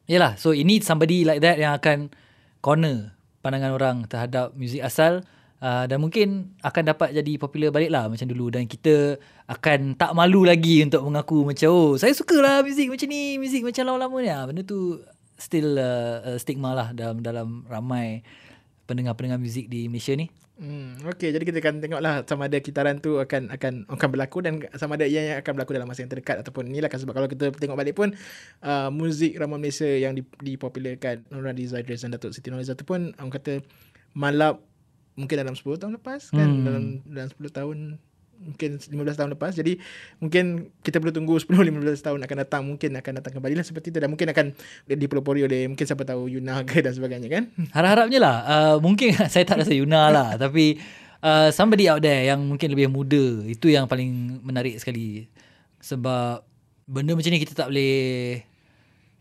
yalah 0.05 0.37
so 0.37 0.53
ini 0.53 0.85
somebody 0.85 1.25
like 1.25 1.41
that 1.41 1.57
yang 1.57 1.73
akan 1.73 2.13
corner 2.61 3.17
pandangan 3.41 3.73
orang 3.73 3.97
terhadap 4.05 4.53
muzik 4.53 4.85
asal 4.85 5.25
Uh, 5.57 5.89
dan 5.89 5.97
mungkin 5.97 6.53
akan 6.61 6.83
dapat 6.93 7.17
jadi 7.17 7.41
popular 7.41 7.73
balik 7.73 7.89
lah 7.89 8.05
macam 8.05 8.29
dulu 8.29 8.53
dan 8.53 8.69
kita 8.69 9.17
akan 9.49 9.97
tak 9.97 10.13
malu 10.13 10.45
lagi 10.45 10.85
untuk 10.85 11.01
mengaku 11.01 11.49
macam 11.49 11.73
oh 11.73 11.97
saya 11.97 12.13
suka 12.13 12.37
lah 12.37 12.61
muzik 12.61 12.93
macam 12.93 13.09
ni 13.09 13.41
muzik 13.41 13.65
macam 13.65 13.89
lama-lama 13.89 14.17
ni. 14.21 14.29
Ah, 14.29 14.45
benda 14.45 14.61
tu 14.61 15.01
still 15.33 15.81
uh, 15.81 16.37
stigma 16.37 16.77
lah 16.77 16.93
dalam 16.93 17.25
dalam 17.25 17.65
ramai 17.65 18.21
pendengar-pendengar 18.85 19.41
muzik 19.41 19.65
di 19.65 19.89
Malaysia 19.89 20.13
ni. 20.13 20.29
Hmm, 20.57 20.97
okay, 21.05 21.29
jadi 21.29 21.45
kita 21.45 21.61
akan 21.61 21.85
tengoklah 21.85 22.25
sama 22.25 22.49
ada 22.49 22.57
kitaran 22.57 22.97
tu 22.97 23.21
akan 23.21 23.53
akan 23.53 23.85
akan 23.93 24.07
berlaku 24.09 24.41
dan 24.41 24.65
sama 24.73 24.97
ada 24.97 25.05
ia 25.05 25.21
yang 25.21 25.37
akan 25.45 25.53
berlaku 25.53 25.77
dalam 25.77 25.85
masa 25.85 26.01
yang 26.01 26.09
terdekat 26.09 26.41
ataupun 26.41 26.69
inilah 26.73 26.89
kan. 26.89 26.97
Sebab 26.97 27.13
kalau 27.13 27.29
kita 27.29 27.53
tengok 27.53 27.77
balik 27.77 27.93
pun 27.93 28.13
uh, 28.65 28.89
muzik 28.89 29.37
ramai 29.37 29.61
Malaysia 29.61 29.85
yang 29.85 30.17
dipopularkan 30.17 31.29
Nurul 31.29 31.53
Azizah 31.53 31.81
dan 31.85 32.13
Datuk 32.17 32.33
Siti 32.33 32.49
Nurhaliza 32.49 32.73
tu 32.73 32.89
pun 32.89 33.13
orang 33.21 33.33
kata 33.33 33.61
malap 34.17 34.65
mungkin 35.17 35.35
dalam 35.41 35.57
10 35.57 35.81
tahun 35.81 35.93
lepas 35.97 36.29
kan 36.29 36.45
hmm. 36.45 36.63
dalam 36.63 36.83
dalam 37.09 37.29
10 37.33 37.57
tahun 37.57 37.77
mungkin 38.37 38.77
15 38.77 39.17
tahun 39.17 39.29
lepas. 39.33 39.51
Jadi 39.57 39.81
mungkin 40.21 40.69
kita 40.85 41.01
perlu 41.01 41.13
tunggu 41.13 41.35
10 41.41 41.49
15 41.49 42.05
tahun 42.05 42.19
akan 42.23 42.37
datang 42.45 42.61
mungkin 42.63 42.93
akan 43.01 43.11
datang 43.21 43.33
kembali 43.37 43.57
lah 43.57 43.65
seperti 43.65 43.89
itu. 43.89 43.99
Dan 43.99 44.13
mungkin 44.13 44.29
akan 44.29 44.53
dipelopori 44.85 45.41
oleh 45.43 45.65
mungkin 45.65 45.85
siapa 45.85 46.05
tahu 46.05 46.29
Yuna 46.29 46.61
ke 46.69 46.85
dan 46.85 46.93
sebagainya 46.93 47.29
kan? 47.29 47.43
Harap-harapnya 47.73 48.19
lah. 48.21 48.37
Uh, 48.45 48.75
mungkin 48.79 49.17
saya 49.33 49.43
tak 49.43 49.65
rasa 49.65 49.73
Yuna 49.73 50.13
lah. 50.13 50.29
Tapi 50.37 50.77
uh, 51.25 51.49
somebody 51.49 51.89
out 51.89 51.99
there 51.99 52.29
yang 52.29 52.45
mungkin 52.45 52.69
lebih 52.71 52.87
muda 52.93 53.41
itu 53.49 53.73
yang 53.73 53.89
paling 53.89 54.41
menarik 54.45 54.77
sekali. 54.77 55.25
Sebab 55.81 56.45
benda 56.87 57.17
macam 57.17 57.31
ni 57.33 57.41
kita 57.41 57.53
tak 57.57 57.67
boleh 57.73 58.41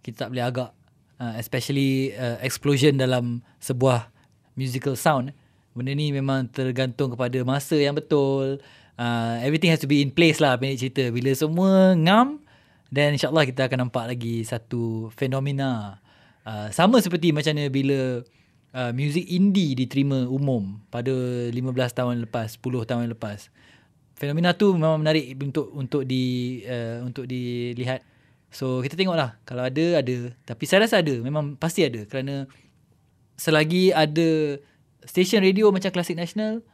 kita 0.05 0.23
tak 0.23 0.31
boleh 0.31 0.45
agak 0.45 0.71
uh, 1.19 1.35
especially 1.41 2.15
uh, 2.15 2.39
explosion 2.39 2.95
dalam 2.95 3.43
sebuah 3.59 4.07
musical 4.55 4.95
sound 4.95 5.35
benda 5.77 5.93
ni 5.93 6.11
memang 6.11 6.49
tergantung 6.49 7.13
kepada 7.13 7.37
masa 7.45 7.77
yang 7.77 7.93
betul. 7.93 8.59
Uh, 8.97 9.37
everything 9.45 9.69
has 9.69 9.77
to 9.77 9.85
be 9.85 10.01
in 10.01 10.09
place 10.09 10.41
lah 10.41 10.57
pendek 10.57 10.81
cerita. 10.81 11.13
Bila 11.13 11.37
semua 11.37 11.93
ngam, 11.93 12.41
then 12.89 13.13
insyaAllah 13.15 13.45
kita 13.45 13.69
akan 13.69 13.87
nampak 13.87 14.09
lagi 14.09 14.41
satu 14.43 15.13
fenomena. 15.13 16.01
Uh, 16.49 16.73
sama 16.73 17.05
seperti 17.05 17.31
macam 17.37 17.53
mana 17.53 17.69
bila 17.69 18.25
uh, 18.73 18.93
music 18.97 19.29
indie 19.29 19.77
diterima 19.77 20.25
umum 20.25 20.81
pada 20.89 21.13
15 21.53 21.53
tahun 21.93 22.15
lepas, 22.25 22.57
10 22.57 22.89
tahun 22.89 23.13
lepas. 23.13 23.53
Fenomena 24.17 24.57
tu 24.57 24.73
memang 24.73 24.97
menarik 24.97 25.37
untuk 25.37 25.69
untuk 25.77 26.03
di 26.09 26.65
uh, 26.65 27.05
untuk 27.05 27.29
dilihat. 27.29 28.01
So 28.49 28.81
kita 28.81 28.97
tengoklah 28.97 29.37
kalau 29.45 29.69
ada 29.69 30.01
ada 30.01 30.33
tapi 30.49 30.65
saya 30.65 30.89
rasa 30.89 31.05
ada 31.05 31.13
memang 31.21 31.61
pasti 31.61 31.85
ada 31.85 32.09
kerana 32.09 32.49
selagi 33.37 33.93
ada 33.93 34.57
stesen 35.05 35.45
radio 35.45 35.69
macam 35.75 35.91
Klasik 35.93 36.17
National. 36.17 36.65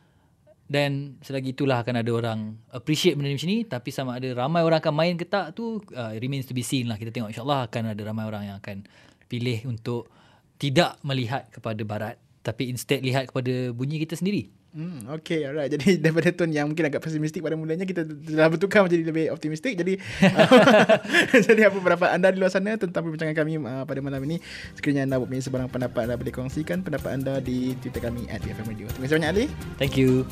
Dan 0.72 1.20
selagi 1.20 1.52
itulah 1.52 1.84
akan 1.84 2.00
ada 2.00 2.10
orang 2.16 2.56
appreciate 2.72 3.18
benda 3.18 3.28
macam 3.28 3.50
ni. 3.50 3.66
Tapi 3.66 3.88
sama 3.92 4.16
ada 4.16 4.28
ramai 4.32 4.64
orang 4.64 4.80
akan 4.80 4.94
main 4.94 5.14
ke 5.20 5.28
tak 5.28 5.52
tu 5.52 5.82
uh, 5.92 6.12
remains 6.16 6.48
to 6.48 6.56
be 6.56 6.64
seen 6.64 6.88
lah. 6.88 6.96
Kita 6.96 7.12
tengok 7.12 7.28
insyaallah 7.28 7.68
akan 7.68 7.92
ada 7.92 8.02
ramai 8.06 8.24
orang 8.24 8.48
yang 8.48 8.56
akan 8.56 8.86
pilih 9.28 9.68
untuk 9.68 10.08
tidak 10.56 10.96
melihat 11.04 11.50
kepada 11.52 11.82
barat. 11.84 12.16
Tapi 12.40 12.72
instead 12.72 13.04
lihat 13.04 13.28
kepada 13.28 13.74
bunyi 13.74 14.00
kita 14.00 14.16
sendiri 14.16 14.61
Hmm, 14.72 15.04
okay, 15.12 15.44
alright. 15.44 15.68
Jadi 15.68 15.96
daripada 16.02 16.32
tone 16.32 16.56
yang 16.56 16.64
mungkin 16.64 16.88
agak 16.88 17.04
pesimistik 17.04 17.44
pada 17.44 17.60
mulanya, 17.60 17.84
kita 17.84 18.08
telah 18.08 18.48
bertukar 18.48 18.88
menjadi 18.88 19.04
lebih 19.04 19.24
optimistik. 19.28 19.76
Jadi, 19.76 20.00
jadi 21.46 21.68
apa 21.68 21.76
pendapat 21.76 22.08
anda 22.08 22.32
di 22.32 22.40
luar 22.40 22.48
sana 22.48 22.80
tentang 22.80 23.04
perbincangan 23.04 23.36
kami 23.36 23.60
uh, 23.60 23.84
pada 23.84 24.00
malam 24.00 24.24
ini? 24.24 24.40
Sekiranya 24.72 25.04
anda 25.04 25.16
mempunyai 25.20 25.44
sebarang 25.44 25.68
pendapat, 25.68 26.08
anda 26.08 26.16
boleh 26.16 26.32
kongsikan 26.32 26.80
pendapat 26.80 27.10
anda 27.12 27.34
di 27.44 27.76
Twitter 27.84 28.00
kami 28.00 28.24
at 28.32 28.40
BFM 28.40 28.72
Radio. 28.72 28.88
Terima 28.96 29.04
kasih 29.04 29.16
banyak, 29.20 29.30
Ali. 29.30 29.44
Thank 29.76 30.00
you. 30.00 30.24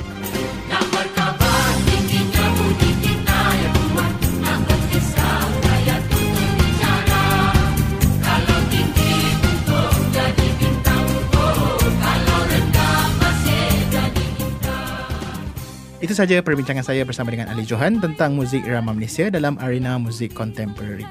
Itu 16.00 16.16
saja 16.16 16.40
perbincangan 16.40 16.80
saya 16.80 17.04
bersama 17.04 17.28
dengan 17.28 17.52
Ali 17.52 17.60
Johan 17.68 18.00
tentang 18.00 18.32
muzik 18.32 18.64
irama 18.64 18.96
Malaysia 18.96 19.28
dalam 19.28 19.60
arena 19.60 20.00
muzik 20.00 20.32
contemporary. 20.32 21.04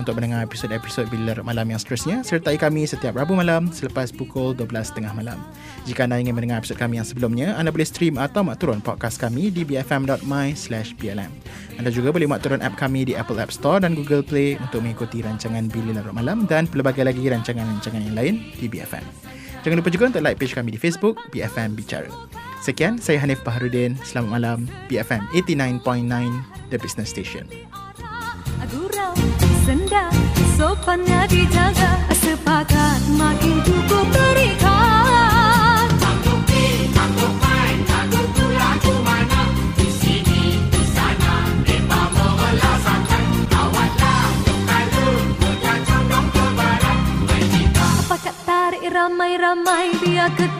Untuk 0.00 0.16
mendengar 0.16 0.40
episod-episod 0.48 1.12
Bila 1.12 1.36
Larut 1.36 1.44
Malam 1.44 1.68
yang 1.68 1.76
seterusnya, 1.76 2.24
sertai 2.24 2.56
kami 2.56 2.88
setiap 2.88 3.20
Rabu 3.20 3.36
malam 3.36 3.68
selepas 3.68 4.08
pukul 4.08 4.56
12.30 4.56 5.12
malam. 5.12 5.36
Jika 5.84 6.08
anda 6.08 6.16
ingin 6.16 6.32
mendengar 6.32 6.64
episod 6.64 6.80
kami 6.80 6.96
yang 6.96 7.04
sebelumnya, 7.04 7.52
anda 7.52 7.68
boleh 7.68 7.84
stream 7.84 8.16
atau 8.16 8.40
mak 8.40 8.56
turun 8.64 8.80
podcast 8.80 9.20
kami 9.20 9.52
di 9.52 9.60
bfm.my 9.60 10.56
blm. 10.96 11.30
Anda 11.76 11.90
juga 11.92 12.08
boleh 12.08 12.24
mak 12.24 12.40
turun 12.40 12.64
app 12.64 12.80
kami 12.80 13.12
di 13.12 13.12
Apple 13.12 13.36
App 13.36 13.52
Store 13.52 13.84
dan 13.84 13.92
Google 13.92 14.24
Play 14.24 14.56
untuk 14.56 14.80
mengikuti 14.80 15.20
rancangan 15.20 15.68
Bila 15.68 16.00
Larut 16.00 16.16
Malam 16.16 16.48
dan 16.48 16.64
pelbagai 16.64 17.04
lagi 17.04 17.28
rancangan-rancangan 17.28 18.08
yang 18.08 18.16
lain 18.16 18.34
di 18.56 18.72
BFM. 18.72 19.04
Jangan 19.60 19.76
lupa 19.84 19.92
juga 19.92 20.08
untuk 20.08 20.24
like 20.24 20.40
page 20.40 20.56
kami 20.56 20.72
di 20.72 20.80
Facebook, 20.80 21.20
BFM 21.28 21.76
Bicara. 21.76 22.08
Sekian, 22.60 23.00
saya 23.00 23.16
Hanif 23.24 23.40
Baharudin. 23.40 23.96
Selamat 24.04 24.30
malam, 24.36 24.58
BFM 24.92 25.24
89.9, 25.32 26.68
The 26.68 26.76
Business 26.76 27.08
Station. 27.08 27.48
Gurau, 28.70 29.16
senda, 29.66 30.06
sopannya 30.54 31.26
dijaga 31.26 31.98
Sepakat 32.14 33.02
makin 33.18 33.58
cukup 33.66 34.06
terikat 34.14 35.88
Pakat 48.06 48.36
tarik 48.46 48.86
ramai-ramai 48.86 49.98
Biar 49.98 50.30
ke 50.38 50.59